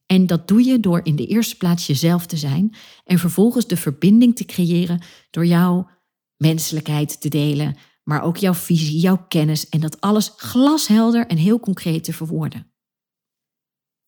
En 0.06 0.28
dat 0.28 0.48
doe 0.48 0.64
je 0.64 0.80
door 0.80 1.00
in 1.04 1.16
de 1.16 1.28
eerste 1.28 1.58
plaats 1.58 1.88
jezelf 1.88 2.26
te 2.26 2.38
zijn 2.38 2.76
en 3.04 3.20
vervolgens 3.20 3.68
de 3.68 3.78
verbinding 3.78 4.36
te 4.36 4.46
creëren 4.46 5.02
door 5.30 5.46
jouw 5.46 5.90
menselijkheid 6.38 7.22
te 7.22 7.30
delen, 7.30 7.78
maar 8.04 8.22
ook 8.22 8.38
jouw 8.38 8.54
visie, 8.54 9.00
jouw 9.00 9.26
kennis 9.28 9.70
en 9.70 9.80
dat 9.80 10.02
alles 10.02 10.34
glashelder 10.36 11.28
en 11.28 11.38
heel 11.38 11.60
concreet 11.60 12.04
te 12.04 12.14
verwoorden. 12.14 12.75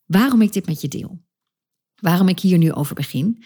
Waarom 0.07 0.41
ik 0.41 0.53
dit 0.53 0.65
met 0.65 0.81
je 0.81 0.87
deel, 0.87 1.21
waarom 1.95 2.27
ik 2.27 2.39
hier 2.39 2.57
nu 2.57 2.71
over 2.73 2.95
begin, 2.95 3.43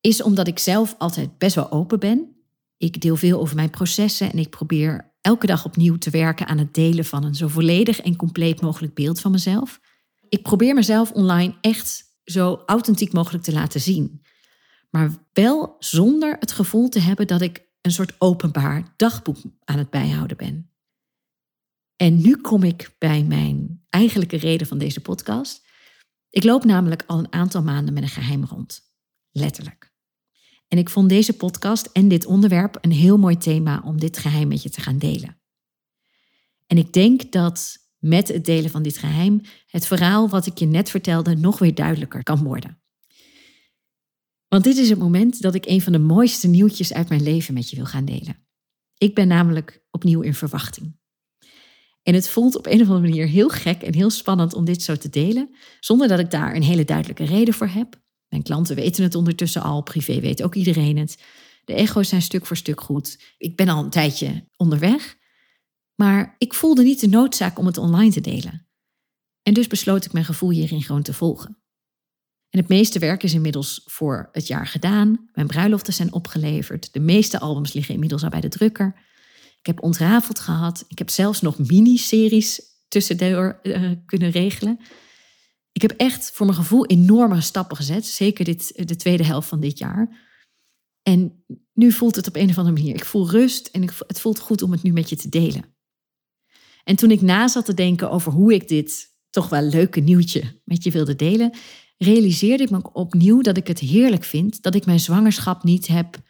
is 0.00 0.22
omdat 0.22 0.46
ik 0.46 0.58
zelf 0.58 0.94
altijd 0.98 1.38
best 1.38 1.54
wel 1.54 1.70
open 1.70 2.00
ben. 2.00 2.36
Ik 2.76 3.00
deel 3.00 3.16
veel 3.16 3.40
over 3.40 3.56
mijn 3.56 3.70
processen 3.70 4.32
en 4.32 4.38
ik 4.38 4.50
probeer 4.50 5.14
elke 5.20 5.46
dag 5.46 5.64
opnieuw 5.64 5.98
te 5.98 6.10
werken 6.10 6.46
aan 6.46 6.58
het 6.58 6.74
delen 6.74 7.04
van 7.04 7.24
een 7.24 7.34
zo 7.34 7.48
volledig 7.48 8.00
en 8.00 8.16
compleet 8.16 8.60
mogelijk 8.60 8.94
beeld 8.94 9.20
van 9.20 9.30
mezelf. 9.30 9.80
Ik 10.28 10.42
probeer 10.42 10.74
mezelf 10.74 11.10
online 11.10 11.54
echt 11.60 12.04
zo 12.24 12.62
authentiek 12.66 13.12
mogelijk 13.12 13.44
te 13.44 13.52
laten 13.52 13.80
zien. 13.80 14.22
Maar 14.90 15.14
wel 15.32 15.76
zonder 15.78 16.36
het 16.38 16.52
gevoel 16.52 16.88
te 16.88 17.00
hebben 17.00 17.26
dat 17.26 17.40
ik 17.40 17.70
een 17.80 17.92
soort 17.92 18.14
openbaar 18.18 18.94
dagboek 18.96 19.36
aan 19.64 19.78
het 19.78 19.90
bijhouden 19.90 20.36
ben. 20.36 20.70
En 21.96 22.20
nu 22.20 22.36
kom 22.36 22.62
ik 22.62 22.94
bij 22.98 23.24
mijn 23.24 23.84
eigenlijke 23.90 24.36
reden 24.36 24.66
van 24.66 24.78
deze 24.78 25.00
podcast. 25.00 25.61
Ik 26.32 26.44
loop 26.44 26.64
namelijk 26.64 27.04
al 27.06 27.18
een 27.18 27.32
aantal 27.32 27.62
maanden 27.62 27.94
met 27.94 28.02
een 28.02 28.08
geheim 28.08 28.44
rond. 28.44 28.80
Letterlijk. 29.30 29.92
En 30.68 30.78
ik 30.78 30.90
vond 30.90 31.08
deze 31.08 31.32
podcast 31.32 31.86
en 31.86 32.08
dit 32.08 32.26
onderwerp 32.26 32.78
een 32.80 32.92
heel 32.92 33.18
mooi 33.18 33.38
thema 33.38 33.82
om 33.84 34.00
dit 34.00 34.18
geheim 34.18 34.48
met 34.48 34.62
je 34.62 34.70
te 34.70 34.80
gaan 34.80 34.98
delen. 34.98 35.40
En 36.66 36.78
ik 36.78 36.92
denk 36.92 37.32
dat 37.32 37.76
met 37.98 38.28
het 38.28 38.44
delen 38.44 38.70
van 38.70 38.82
dit 38.82 38.98
geheim 38.98 39.40
het 39.66 39.86
verhaal 39.86 40.28
wat 40.28 40.46
ik 40.46 40.58
je 40.58 40.66
net 40.66 40.90
vertelde 40.90 41.34
nog 41.34 41.58
weer 41.58 41.74
duidelijker 41.74 42.22
kan 42.22 42.42
worden. 42.42 42.82
Want 44.48 44.64
dit 44.64 44.76
is 44.76 44.88
het 44.88 44.98
moment 44.98 45.42
dat 45.42 45.54
ik 45.54 45.66
een 45.66 45.82
van 45.82 45.92
de 45.92 45.98
mooiste 45.98 46.48
nieuwtjes 46.48 46.92
uit 46.92 47.08
mijn 47.08 47.22
leven 47.22 47.54
met 47.54 47.70
je 47.70 47.76
wil 47.76 47.86
gaan 47.86 48.04
delen. 48.04 48.46
Ik 48.98 49.14
ben 49.14 49.28
namelijk 49.28 49.84
opnieuw 49.90 50.20
in 50.20 50.34
verwachting. 50.34 51.00
En 52.02 52.14
het 52.14 52.28
voelt 52.28 52.56
op 52.56 52.66
een 52.66 52.80
of 52.80 52.88
andere 52.88 53.08
manier 53.08 53.26
heel 53.26 53.48
gek 53.48 53.82
en 53.82 53.94
heel 53.94 54.10
spannend 54.10 54.54
om 54.54 54.64
dit 54.64 54.82
zo 54.82 54.96
te 54.96 55.10
delen, 55.10 55.54
zonder 55.80 56.08
dat 56.08 56.18
ik 56.18 56.30
daar 56.30 56.54
een 56.54 56.62
hele 56.62 56.84
duidelijke 56.84 57.24
reden 57.24 57.54
voor 57.54 57.68
heb. 57.68 58.00
Mijn 58.28 58.42
klanten 58.42 58.76
weten 58.76 59.02
het 59.02 59.14
ondertussen 59.14 59.62
al, 59.62 59.82
privé 59.82 60.20
weet 60.20 60.42
ook 60.42 60.54
iedereen 60.54 60.98
het. 60.98 61.22
De 61.64 61.74
echo's 61.74 62.08
zijn 62.08 62.22
stuk 62.22 62.46
voor 62.46 62.56
stuk 62.56 62.80
goed. 62.80 63.34
Ik 63.38 63.56
ben 63.56 63.68
al 63.68 63.84
een 63.84 63.90
tijdje 63.90 64.48
onderweg, 64.56 65.16
maar 65.94 66.34
ik 66.38 66.54
voelde 66.54 66.82
niet 66.82 67.00
de 67.00 67.08
noodzaak 67.08 67.58
om 67.58 67.66
het 67.66 67.78
online 67.78 68.12
te 68.12 68.20
delen. 68.20 68.66
En 69.42 69.54
dus 69.54 69.66
besloot 69.66 70.04
ik 70.04 70.12
mijn 70.12 70.24
gevoel 70.24 70.50
hierin 70.50 70.82
gewoon 70.82 71.02
te 71.02 71.14
volgen. 71.14 71.62
En 72.48 72.58
het 72.58 72.68
meeste 72.68 72.98
werk 72.98 73.22
is 73.22 73.34
inmiddels 73.34 73.82
voor 73.84 74.28
het 74.32 74.46
jaar 74.46 74.66
gedaan. 74.66 75.28
Mijn 75.32 75.46
bruiloften 75.46 75.92
zijn 75.92 76.12
opgeleverd. 76.12 76.92
De 76.92 77.00
meeste 77.00 77.40
albums 77.40 77.72
liggen 77.72 77.94
inmiddels 77.94 78.22
al 78.22 78.30
bij 78.30 78.40
de 78.40 78.48
drukker. 78.48 79.00
Ik 79.62 79.68
heb 79.68 79.82
ontrafeld 79.82 80.38
gehad. 80.38 80.84
Ik 80.88 80.98
heb 80.98 81.10
zelfs 81.10 81.40
nog 81.40 81.58
miniseries 81.58 82.60
tussendoor 82.88 83.60
uh, 83.62 83.90
kunnen 84.06 84.30
regelen. 84.30 84.78
Ik 85.72 85.82
heb 85.82 85.90
echt 85.90 86.30
voor 86.30 86.46
mijn 86.46 86.58
gevoel 86.58 86.86
enorme 86.86 87.40
stappen 87.40 87.76
gezet. 87.76 88.06
Zeker 88.06 88.44
dit, 88.44 88.88
de 88.88 88.96
tweede 88.96 89.24
helft 89.24 89.48
van 89.48 89.60
dit 89.60 89.78
jaar. 89.78 90.30
En 91.02 91.44
nu 91.72 91.92
voelt 91.92 92.16
het 92.16 92.28
op 92.28 92.36
een 92.36 92.48
of 92.48 92.58
andere 92.58 92.76
manier. 92.76 92.94
Ik 92.94 93.04
voel 93.04 93.30
rust 93.30 93.66
en 93.66 93.82
ik, 93.82 93.92
het 94.06 94.20
voelt 94.20 94.38
goed 94.38 94.62
om 94.62 94.72
het 94.72 94.82
nu 94.82 94.92
met 94.92 95.08
je 95.08 95.16
te 95.16 95.28
delen. 95.28 95.64
En 96.84 96.96
toen 96.96 97.10
ik 97.10 97.20
na 97.20 97.48
zat 97.48 97.64
te 97.64 97.74
denken 97.74 98.10
over 98.10 98.32
hoe 98.32 98.54
ik 98.54 98.68
dit 98.68 99.10
toch 99.30 99.48
wel 99.48 99.62
leuke 99.62 100.00
nieuwtje 100.00 100.60
met 100.64 100.84
je 100.84 100.90
wilde 100.90 101.16
delen, 101.16 101.54
realiseerde 101.98 102.62
ik 102.62 102.70
me 102.70 102.92
opnieuw 102.92 103.40
dat 103.40 103.56
ik 103.56 103.66
het 103.66 103.78
heerlijk 103.78 104.24
vind 104.24 104.62
dat 104.62 104.74
ik 104.74 104.86
mijn 104.86 105.00
zwangerschap 105.00 105.64
niet 105.64 105.86
heb 105.86 106.22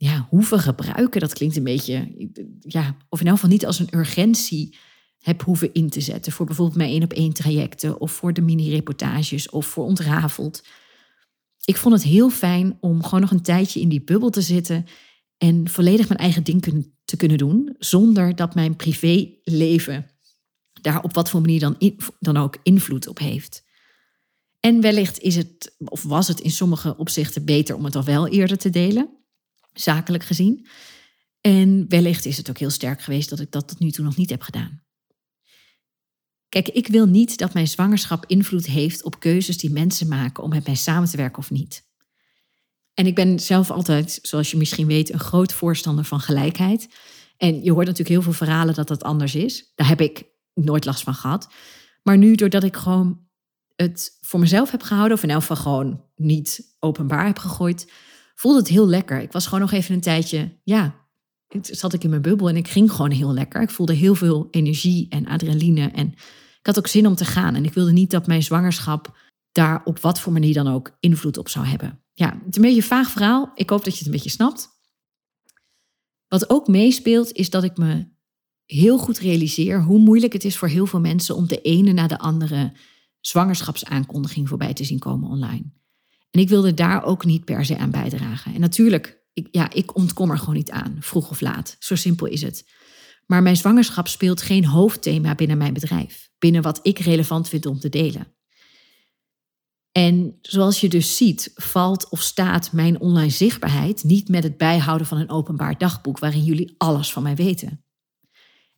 ja, 0.00 0.26
hoeven 0.30 0.58
gebruiken. 0.58 1.20
Dat 1.20 1.32
klinkt 1.32 1.56
een 1.56 1.64
beetje, 1.64 2.28
ja, 2.60 2.96
of 3.08 3.20
in 3.20 3.26
elk 3.26 3.34
geval 3.34 3.50
niet 3.50 3.66
als 3.66 3.78
een 3.78 3.94
urgentie 3.94 4.76
heb 5.18 5.42
hoeven 5.42 5.72
in 5.72 5.90
te 5.90 6.00
zetten. 6.00 6.32
Voor 6.32 6.46
bijvoorbeeld 6.46 6.76
mijn 6.76 6.90
één 6.90 7.02
op 7.02 7.12
één 7.12 7.32
trajecten 7.32 8.00
of 8.00 8.12
voor 8.12 8.32
de 8.32 8.40
mini-reportages 8.40 9.50
of 9.50 9.66
voor 9.66 9.84
ontrafeld. 9.84 10.64
Ik 11.64 11.76
vond 11.76 11.94
het 11.94 12.02
heel 12.02 12.30
fijn 12.30 12.76
om 12.80 13.02
gewoon 13.02 13.20
nog 13.20 13.30
een 13.30 13.42
tijdje 13.42 13.80
in 13.80 13.88
die 13.88 14.02
bubbel 14.02 14.30
te 14.30 14.40
zitten 14.40 14.86
en 15.38 15.68
volledig 15.68 16.08
mijn 16.08 16.20
eigen 16.20 16.44
ding 16.44 16.90
te 17.04 17.16
kunnen 17.16 17.38
doen, 17.38 17.74
zonder 17.78 18.36
dat 18.36 18.54
mijn 18.54 18.76
privéleven 18.76 20.10
daar 20.80 21.02
op 21.02 21.14
wat 21.14 21.30
voor 21.30 21.40
manier 21.40 21.60
dan, 21.60 21.76
dan 22.20 22.36
ook 22.36 22.56
invloed 22.62 23.06
op 23.06 23.18
heeft. 23.18 23.64
En 24.60 24.80
wellicht 24.80 25.18
is 25.18 25.36
het, 25.36 25.74
of 25.78 26.02
was 26.02 26.28
het 26.28 26.40
in 26.40 26.50
sommige 26.50 26.96
opzichten 26.96 27.44
beter 27.44 27.76
om 27.76 27.84
het 27.84 27.96
al 27.96 28.04
wel 28.04 28.28
eerder 28.28 28.58
te 28.58 28.70
delen, 28.70 29.19
zakelijk 29.72 30.24
gezien. 30.24 30.66
En 31.40 31.84
wellicht 31.88 32.24
is 32.24 32.36
het 32.36 32.50
ook 32.50 32.58
heel 32.58 32.70
sterk 32.70 33.02
geweest 33.02 33.30
dat 33.30 33.40
ik 33.40 33.50
dat 33.50 33.68
tot 33.68 33.78
nu 33.78 33.90
toe 33.90 34.04
nog 34.04 34.16
niet 34.16 34.30
heb 34.30 34.42
gedaan. 34.42 34.82
Kijk, 36.48 36.68
ik 36.68 36.86
wil 36.86 37.06
niet 37.06 37.38
dat 37.38 37.54
mijn 37.54 37.68
zwangerschap 37.68 38.24
invloed 38.26 38.66
heeft 38.66 39.02
op 39.02 39.20
keuzes 39.20 39.58
die 39.58 39.70
mensen 39.70 40.08
maken 40.08 40.42
om 40.42 40.50
met 40.50 40.66
mij 40.66 40.74
samen 40.74 41.08
te 41.08 41.16
werken 41.16 41.38
of 41.38 41.50
niet. 41.50 41.88
En 42.94 43.06
ik 43.06 43.14
ben 43.14 43.38
zelf 43.38 43.70
altijd, 43.70 44.18
zoals 44.22 44.50
je 44.50 44.56
misschien 44.56 44.86
weet, 44.86 45.12
een 45.12 45.20
groot 45.20 45.52
voorstander 45.52 46.04
van 46.04 46.20
gelijkheid. 46.20 46.88
En 47.36 47.62
je 47.62 47.72
hoort 47.72 47.86
natuurlijk 47.86 48.08
heel 48.08 48.22
veel 48.22 48.46
verhalen 48.46 48.74
dat 48.74 48.88
dat 48.88 49.02
anders 49.02 49.34
is. 49.34 49.72
Daar 49.74 49.88
heb 49.88 50.00
ik 50.00 50.24
nooit 50.54 50.84
last 50.84 51.02
van 51.02 51.14
gehad. 51.14 51.48
Maar 52.02 52.18
nu, 52.18 52.34
doordat 52.34 52.64
ik 52.64 52.76
gewoon 52.76 53.28
het 53.76 54.18
voor 54.20 54.40
mezelf 54.40 54.70
heb 54.70 54.82
gehouden, 54.82 55.16
of 55.16 55.22
in 55.22 55.30
elk 55.30 55.40
geval 55.40 55.56
gewoon 55.56 56.04
niet 56.16 56.76
openbaar 56.78 57.26
heb 57.26 57.38
gegooid, 57.38 57.92
voelde 58.40 58.58
het 58.58 58.68
heel 58.68 58.88
lekker. 58.88 59.20
Ik 59.20 59.32
was 59.32 59.44
gewoon 59.44 59.60
nog 59.60 59.72
even 59.72 59.94
een 59.94 60.00
tijdje, 60.00 60.58
ja, 60.64 60.94
zat 61.60 61.92
ik 61.92 62.04
in 62.04 62.10
mijn 62.10 62.22
bubbel 62.22 62.48
en 62.48 62.56
ik 62.56 62.68
ging 62.68 62.92
gewoon 62.92 63.10
heel 63.10 63.32
lekker. 63.32 63.62
Ik 63.62 63.70
voelde 63.70 63.92
heel 63.92 64.14
veel 64.14 64.48
energie 64.50 65.06
en 65.08 65.26
adrenaline 65.26 65.90
en 65.90 66.06
ik 66.58 66.66
had 66.66 66.78
ook 66.78 66.86
zin 66.86 67.06
om 67.06 67.14
te 67.14 67.24
gaan. 67.24 67.54
En 67.54 67.64
ik 67.64 67.74
wilde 67.74 67.92
niet 67.92 68.10
dat 68.10 68.26
mijn 68.26 68.42
zwangerschap 68.42 69.18
daar 69.52 69.84
op 69.84 69.98
wat 69.98 70.20
voor 70.20 70.32
manier 70.32 70.54
dan 70.54 70.68
ook 70.68 70.96
invloed 71.00 71.38
op 71.38 71.48
zou 71.48 71.66
hebben. 71.66 72.02
Ja, 72.12 72.26
het 72.26 72.48
is 72.48 72.56
een 72.56 72.62
beetje 72.62 72.76
een 72.76 72.82
vaag 72.82 73.10
verhaal. 73.10 73.50
Ik 73.54 73.70
hoop 73.70 73.84
dat 73.84 73.92
je 73.92 73.98
het 73.98 74.06
een 74.06 74.12
beetje 74.12 74.30
snapt. 74.30 74.68
Wat 76.28 76.50
ook 76.50 76.68
meespeelt 76.68 77.32
is 77.32 77.50
dat 77.50 77.64
ik 77.64 77.76
me 77.76 78.08
heel 78.64 78.98
goed 78.98 79.18
realiseer 79.18 79.82
hoe 79.82 79.98
moeilijk 79.98 80.32
het 80.32 80.44
is 80.44 80.56
voor 80.56 80.68
heel 80.68 80.86
veel 80.86 81.00
mensen 81.00 81.36
om 81.36 81.46
de 81.46 81.60
ene 81.60 81.92
na 81.92 82.06
de 82.06 82.18
andere 82.18 82.72
zwangerschapsaankondiging 83.20 84.48
voorbij 84.48 84.74
te 84.74 84.84
zien 84.84 84.98
komen 84.98 85.30
online. 85.30 85.79
En 86.30 86.40
ik 86.40 86.48
wilde 86.48 86.74
daar 86.74 87.04
ook 87.04 87.24
niet 87.24 87.44
per 87.44 87.64
se 87.64 87.78
aan 87.78 87.90
bijdragen. 87.90 88.54
En 88.54 88.60
natuurlijk, 88.60 89.22
ik, 89.32 89.48
ja, 89.50 89.72
ik 89.72 89.96
ontkom 89.96 90.30
er 90.30 90.38
gewoon 90.38 90.54
niet 90.54 90.70
aan, 90.70 90.96
vroeg 91.00 91.30
of 91.30 91.40
laat. 91.40 91.76
Zo 91.78 91.94
simpel 91.94 92.26
is 92.26 92.42
het. 92.42 92.64
Maar 93.26 93.42
mijn 93.42 93.56
zwangerschap 93.56 94.08
speelt 94.08 94.42
geen 94.42 94.64
hoofdthema 94.64 95.34
binnen 95.34 95.58
mijn 95.58 95.72
bedrijf, 95.72 96.30
binnen 96.38 96.62
wat 96.62 96.80
ik 96.82 96.98
relevant 96.98 97.48
vind 97.48 97.66
om 97.66 97.80
te 97.80 97.88
delen. 97.88 98.34
En 99.92 100.38
zoals 100.42 100.80
je 100.80 100.88
dus 100.88 101.16
ziet, 101.16 101.52
valt 101.54 102.08
of 102.08 102.20
staat 102.20 102.72
mijn 102.72 103.00
online 103.00 103.30
zichtbaarheid 103.30 104.04
niet 104.04 104.28
met 104.28 104.42
het 104.42 104.56
bijhouden 104.56 105.06
van 105.06 105.18
een 105.18 105.30
openbaar 105.30 105.78
dagboek 105.78 106.18
waarin 106.18 106.44
jullie 106.44 106.74
alles 106.78 107.12
van 107.12 107.22
mij 107.22 107.36
weten. 107.36 107.84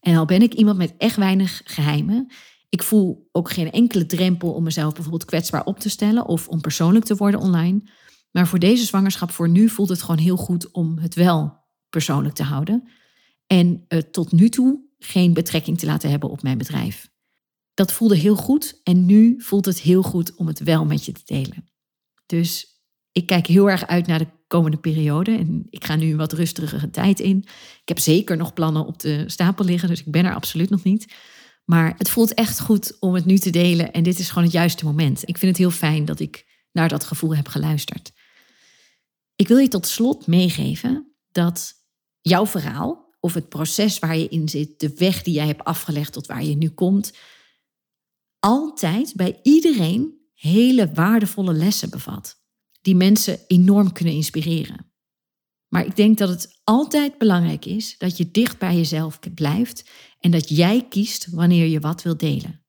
En 0.01 0.17
al 0.17 0.25
ben 0.25 0.43
ik 0.43 0.55
iemand 0.55 0.77
met 0.79 0.95
echt 0.99 1.17
weinig 1.17 1.61
geheimen, 1.65 2.33
ik 2.73 2.83
voel 2.83 3.29
ook 3.33 3.51
geen 3.51 3.71
enkele 3.71 4.07
drempel 4.07 4.53
om 4.53 4.63
mezelf 4.63 4.93
bijvoorbeeld 4.93 5.25
kwetsbaar 5.25 5.65
op 5.65 5.79
te 5.79 5.89
stellen 5.89 6.27
of 6.27 6.49
om 6.49 6.61
persoonlijk 6.61 7.05
te 7.05 7.17
worden 7.17 7.41
online. 7.41 7.83
Maar 8.31 8.49
voor 8.49 8.59
deze 8.59 8.85
zwangerschap, 8.85 9.31
voor 9.31 9.49
nu, 9.49 9.69
voelt 9.69 9.89
het 9.89 10.03
gewoon 10.03 10.19
heel 10.19 10.37
goed 10.37 10.71
om 10.71 10.99
het 10.99 11.15
wel 11.15 11.65
persoonlijk 11.89 12.35
te 12.35 12.43
houden. 12.43 12.89
En 13.47 13.85
uh, 13.89 13.99
tot 13.99 14.33
nu 14.33 14.49
toe 14.49 14.81
geen 14.99 15.33
betrekking 15.33 15.79
te 15.79 15.87
laten 15.87 16.11
hebben 16.11 16.31
op 16.31 16.43
mijn 16.43 16.59
bedrijf. 16.59 17.11
Dat 17.75 17.93
voelde 17.93 18.17
heel 18.17 18.37
goed 18.37 18.81
en 18.83 19.07
nu 19.07 19.35
voelt 19.39 19.65
het 19.65 19.81
heel 19.81 20.03
goed 20.03 20.35
om 20.35 20.47
het 20.47 20.59
wel 20.59 20.85
met 20.85 21.05
je 21.05 21.13
te 21.13 21.23
delen. 21.25 21.69
Dus 22.27 22.67
ik 23.13 23.27
kijk 23.27 23.47
heel 23.47 23.71
erg 23.71 23.87
uit 23.87 24.07
naar 24.07 24.19
de 24.19 24.31
komende 24.47 24.77
periode 24.77 25.37
en 25.37 25.67
ik 25.71 25.85
ga 25.85 25.97
nu 25.97 26.11
een 26.11 26.17
wat 26.17 26.33
rustigere 26.33 26.91
tijd 26.91 27.21
in. 27.21 27.39
Ik 27.81 27.89
heb 27.89 27.99
zeker 27.99 28.37
nog 28.37 28.53
plannen 28.53 28.87
op 28.87 29.01
de 29.01 29.25
stapel 29.27 29.65
liggen, 29.65 29.89
dus 29.89 30.01
ik 30.01 30.13
ben 30.13 30.25
er 30.25 30.35
absoluut 30.35 30.71
nog 30.71 30.83
niet. 30.83 31.15
Maar 31.65 31.95
het 31.97 32.09
voelt 32.09 32.35
echt 32.35 32.61
goed 32.61 32.97
om 33.01 33.15
het 33.15 33.25
nu 33.25 33.39
te 33.39 33.51
delen 33.51 33.93
en 33.93 34.03
dit 34.03 34.19
is 34.19 34.29
gewoon 34.29 34.45
het 34.45 34.53
juiste 34.53 34.85
moment. 34.85 35.29
Ik 35.29 35.39
vind 35.39 35.51
het 35.51 35.61
heel 35.61 35.71
fijn 35.71 36.05
dat 36.05 36.21
ik 36.21 36.47
naar 36.73 36.89
dat 36.89 37.05
gevoel 37.05 37.37
heb 37.37 37.49
geluisterd. 37.49 38.13
Ik 39.37 39.49
wil 39.49 39.59
je 39.59 39.69
tot 39.69 39.87
slot 39.87 40.27
meegeven 40.27 41.15
dat 41.31 41.75
jouw 42.21 42.47
verhaal 42.47 43.15
of 43.21 43.35
het 43.35 43.49
proces 43.49 43.99
waar 43.99 44.17
je 44.17 44.29
in 44.29 44.49
zit, 44.49 44.81
de 44.81 44.95
weg 44.97 45.23
die 45.23 45.35
jij 45.35 45.47
hebt 45.47 45.65
afgelegd 45.65 46.13
tot 46.13 46.27
waar 46.27 46.45
je 46.45 46.57
nu 46.57 46.69
komt, 46.69 47.13
altijd 48.39 49.13
bij 49.15 49.41
iedereen 49.43 50.21
hele 50.35 50.93
waardevolle 50.93 51.53
lessen 51.53 51.91
bevat, 51.91 52.41
die 52.81 52.97
mensen 52.97 53.39
enorm 53.47 53.93
kunnen 53.93 54.15
inspireren. 54.15 54.92
Maar 55.73 55.87
ik 55.87 55.97
denk 55.97 56.19
dat 56.19 56.29
het 56.29 56.61
altijd 56.65 57.19
belangrijk 57.19 57.65
is 57.65 57.99
dat 57.99 58.17
je 58.17 58.31
dicht 58.31 58.59
bij 58.59 58.77
jezelf 58.77 59.19
blijft 59.35 59.91
en 60.19 60.31
dat 60.31 60.49
jij 60.49 60.87
kiest 60.89 61.31
wanneer 61.31 61.67
je 61.67 61.81
wat 61.81 62.03
wil 62.03 62.17
delen. 62.17 62.65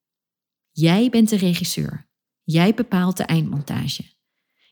Jij 0.72 1.10
bent 1.10 1.30
de 1.30 1.36
regisseur. 1.36 2.10
Jij 2.44 2.74
bepaalt 2.74 3.18
de 3.18 3.24
eindmontage. 3.24 4.12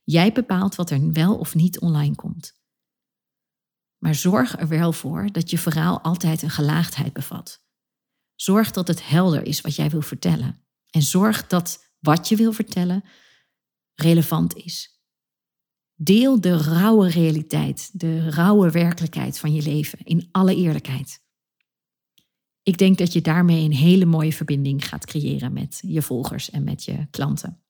Jij 0.03 0.31
bepaalt 0.31 0.75
wat 0.75 0.89
er 0.89 1.11
wel 1.11 1.37
of 1.37 1.55
niet 1.55 1.79
online 1.79 2.15
komt. 2.15 2.61
Maar 3.97 4.15
zorg 4.15 4.59
er 4.59 4.67
wel 4.67 4.93
voor 4.93 5.31
dat 5.31 5.49
je 5.49 5.57
verhaal 5.57 6.01
altijd 6.01 6.41
een 6.41 6.49
gelaagdheid 6.49 7.13
bevat. 7.13 7.63
Zorg 8.35 8.71
dat 8.71 8.87
het 8.87 9.07
helder 9.07 9.45
is 9.45 9.61
wat 9.61 9.75
jij 9.75 9.89
wil 9.89 10.01
vertellen. 10.01 10.65
En 10.89 11.01
zorg 11.01 11.47
dat 11.47 11.93
wat 11.99 12.27
je 12.27 12.35
wil 12.35 12.53
vertellen 12.53 13.03
relevant 13.95 14.55
is. 14.55 14.90
Deel 16.03 16.41
de 16.41 16.57
rauwe 16.57 17.09
realiteit, 17.09 17.89
de 17.99 18.29
rauwe 18.29 18.71
werkelijkheid 18.71 19.39
van 19.39 19.53
je 19.53 19.61
leven 19.61 19.99
in 20.03 20.27
alle 20.31 20.55
eerlijkheid. 20.55 21.21
Ik 22.63 22.77
denk 22.77 22.97
dat 22.97 23.13
je 23.13 23.21
daarmee 23.21 23.63
een 23.63 23.73
hele 23.73 24.05
mooie 24.05 24.33
verbinding 24.33 24.87
gaat 24.87 25.05
creëren 25.05 25.53
met 25.53 25.79
je 25.85 26.01
volgers 26.01 26.49
en 26.49 26.63
met 26.63 26.83
je 26.83 27.07
klanten. 27.11 27.63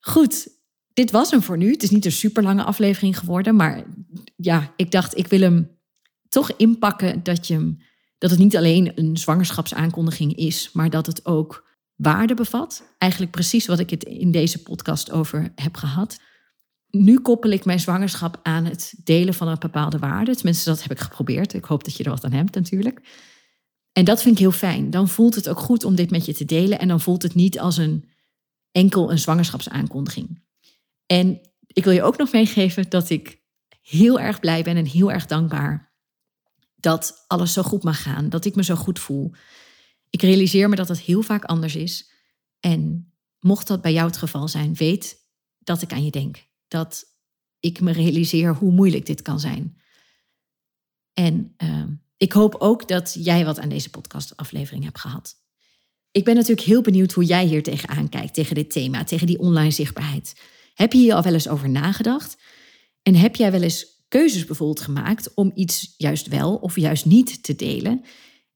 Goed, 0.00 0.48
dit 0.92 1.10
was 1.10 1.30
hem 1.30 1.42
voor 1.42 1.56
nu. 1.56 1.70
Het 1.70 1.82
is 1.82 1.90
niet 1.90 2.04
een 2.04 2.12
super 2.12 2.42
lange 2.42 2.62
aflevering 2.64 3.18
geworden, 3.18 3.56
maar 3.56 3.84
ja, 4.36 4.72
ik 4.76 4.90
dacht 4.90 5.16
ik 5.16 5.26
wil 5.26 5.40
hem 5.40 5.78
toch 6.28 6.52
inpakken 6.56 7.22
dat, 7.22 7.46
je, 7.46 7.76
dat 8.18 8.30
het 8.30 8.38
niet 8.38 8.56
alleen 8.56 8.92
een 8.94 9.16
zwangerschapsaankondiging 9.16 10.36
is, 10.36 10.70
maar 10.72 10.90
dat 10.90 11.06
het 11.06 11.26
ook 11.26 11.68
waarde 11.94 12.34
bevat. 12.34 12.94
Eigenlijk 12.98 13.32
precies 13.32 13.66
wat 13.66 13.78
ik 13.78 13.90
het 13.90 14.04
in 14.04 14.30
deze 14.30 14.62
podcast 14.62 15.10
over 15.10 15.52
heb 15.54 15.76
gehad. 15.76 16.26
Nu 16.90 17.20
koppel 17.20 17.50
ik 17.50 17.64
mijn 17.64 17.80
zwangerschap 17.80 18.40
aan 18.42 18.64
het 18.64 18.94
delen 19.04 19.34
van 19.34 19.48
een 19.48 19.58
bepaalde 19.58 19.98
waarde. 19.98 20.34
Tenminste, 20.34 20.70
dat 20.70 20.82
heb 20.82 20.90
ik 20.90 21.00
geprobeerd. 21.00 21.54
Ik 21.54 21.64
hoop 21.64 21.84
dat 21.84 21.96
je 21.96 22.04
er 22.04 22.10
wat 22.10 22.24
aan 22.24 22.32
hebt 22.32 22.54
natuurlijk. 22.54 23.00
En 23.92 24.04
dat 24.04 24.22
vind 24.22 24.34
ik 24.34 24.40
heel 24.40 24.52
fijn. 24.52 24.90
Dan 24.90 25.08
voelt 25.08 25.34
het 25.34 25.48
ook 25.48 25.58
goed 25.58 25.84
om 25.84 25.94
dit 25.94 26.10
met 26.10 26.26
je 26.26 26.34
te 26.34 26.44
delen. 26.44 26.78
En 26.78 26.88
dan 26.88 27.00
voelt 27.00 27.22
het 27.22 27.34
niet 27.34 27.60
als 27.60 27.76
een 27.76 28.08
enkel 28.70 29.10
een 29.10 29.18
zwangerschapsaankondiging. 29.18 30.42
En 31.06 31.40
ik 31.66 31.84
wil 31.84 31.92
je 31.92 32.02
ook 32.02 32.18
nog 32.18 32.32
meegeven 32.32 32.90
dat 32.90 33.10
ik 33.10 33.42
heel 33.80 34.20
erg 34.20 34.40
blij 34.40 34.62
ben 34.62 34.76
en 34.76 34.86
heel 34.86 35.12
erg 35.12 35.26
dankbaar 35.26 35.88
dat 36.76 37.24
alles 37.26 37.52
zo 37.52 37.62
goed 37.62 37.82
mag 37.82 38.02
gaan, 38.02 38.28
dat 38.28 38.44
ik 38.44 38.54
me 38.54 38.64
zo 38.64 38.74
goed 38.74 38.98
voel. 38.98 39.32
Ik 40.10 40.22
realiseer 40.22 40.68
me 40.68 40.76
dat 40.76 40.88
het 40.88 41.00
heel 41.00 41.22
vaak 41.22 41.44
anders 41.44 41.76
is. 41.76 42.10
En 42.60 43.12
mocht 43.40 43.66
dat 43.66 43.82
bij 43.82 43.92
jou 43.92 44.06
het 44.06 44.16
geval 44.16 44.48
zijn, 44.48 44.74
weet 44.74 45.26
dat 45.58 45.82
ik 45.82 45.92
aan 45.92 46.04
je 46.04 46.10
denk. 46.10 46.47
Dat 46.68 47.04
ik 47.60 47.80
me 47.80 47.92
realiseer 47.92 48.54
hoe 48.54 48.72
moeilijk 48.72 49.06
dit 49.06 49.22
kan 49.22 49.40
zijn. 49.40 49.76
En 51.12 51.54
uh, 51.62 51.84
ik 52.16 52.32
hoop 52.32 52.54
ook 52.54 52.88
dat 52.88 53.16
jij 53.18 53.44
wat 53.44 53.58
aan 53.58 53.68
deze 53.68 53.90
podcastaflevering 53.90 54.84
hebt 54.84 55.00
gehad. 55.00 55.34
Ik 56.10 56.24
ben 56.24 56.34
natuurlijk 56.34 56.66
heel 56.66 56.80
benieuwd 56.80 57.12
hoe 57.12 57.24
jij 57.24 57.46
hier 57.46 57.62
tegenaan 57.62 58.08
kijkt, 58.08 58.34
tegen 58.34 58.54
dit 58.54 58.70
thema, 58.70 59.04
tegen 59.04 59.26
die 59.26 59.38
online 59.38 59.70
zichtbaarheid. 59.70 60.40
Heb 60.74 60.92
je 60.92 60.98
hier 60.98 61.14
al 61.14 61.22
wel 61.22 61.32
eens 61.32 61.48
over 61.48 61.68
nagedacht? 61.68 62.36
En 63.02 63.14
heb 63.14 63.36
jij 63.36 63.50
wel 63.52 63.62
eens 63.62 64.04
keuzes 64.08 64.44
bijvoorbeeld 64.44 64.80
gemaakt 64.80 65.34
om 65.34 65.50
iets 65.54 65.94
juist 65.96 66.26
wel 66.26 66.56
of 66.56 66.76
juist 66.76 67.04
niet 67.04 67.42
te 67.42 67.54
delen? 67.54 68.04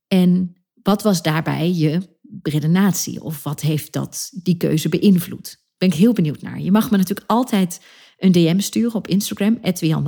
En 0.08 0.56
wat 0.82 1.02
was 1.02 1.22
daarbij 1.22 1.72
je 1.72 2.18
redenatie? 2.42 3.22
Of 3.22 3.42
wat 3.42 3.60
heeft 3.60 3.92
dat, 3.92 4.30
die 4.42 4.56
keuze 4.56 4.88
beïnvloed? 4.88 5.61
Ben 5.82 5.90
ik 5.90 5.96
heel 5.96 6.12
benieuwd 6.12 6.42
naar. 6.42 6.60
Je 6.60 6.70
mag 6.70 6.90
me 6.90 6.96
natuurlijk 6.96 7.30
altijd 7.30 7.80
een 8.18 8.32
DM 8.32 8.58
sturen 8.58 8.94
op 8.94 9.08
Instagram, 9.08 9.58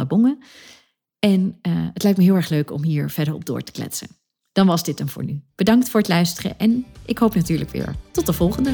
Bongen. 0.09 0.39
En 1.19 1.59
uh, 1.63 1.73
het 1.93 2.03
lijkt 2.03 2.19
me 2.19 2.25
heel 2.25 2.35
erg 2.35 2.49
leuk 2.49 2.71
om 2.71 2.83
hier 2.83 3.11
verder 3.11 3.35
op 3.35 3.45
door 3.45 3.63
te 3.63 3.73
kletsen. 3.73 4.09
Dan 4.53 4.67
was 4.67 4.85
dit 4.85 4.99
hem 4.99 5.09
voor 5.09 5.25
nu. 5.25 5.43
Bedankt 5.55 5.89
voor 5.89 6.01
het 6.01 6.09
luisteren 6.09 6.59
en 6.59 6.85
ik 7.05 7.19
hoop 7.19 7.35
natuurlijk 7.35 7.71
weer 7.71 7.95
tot 8.11 8.27
de 8.27 8.33
volgende. 8.33 8.73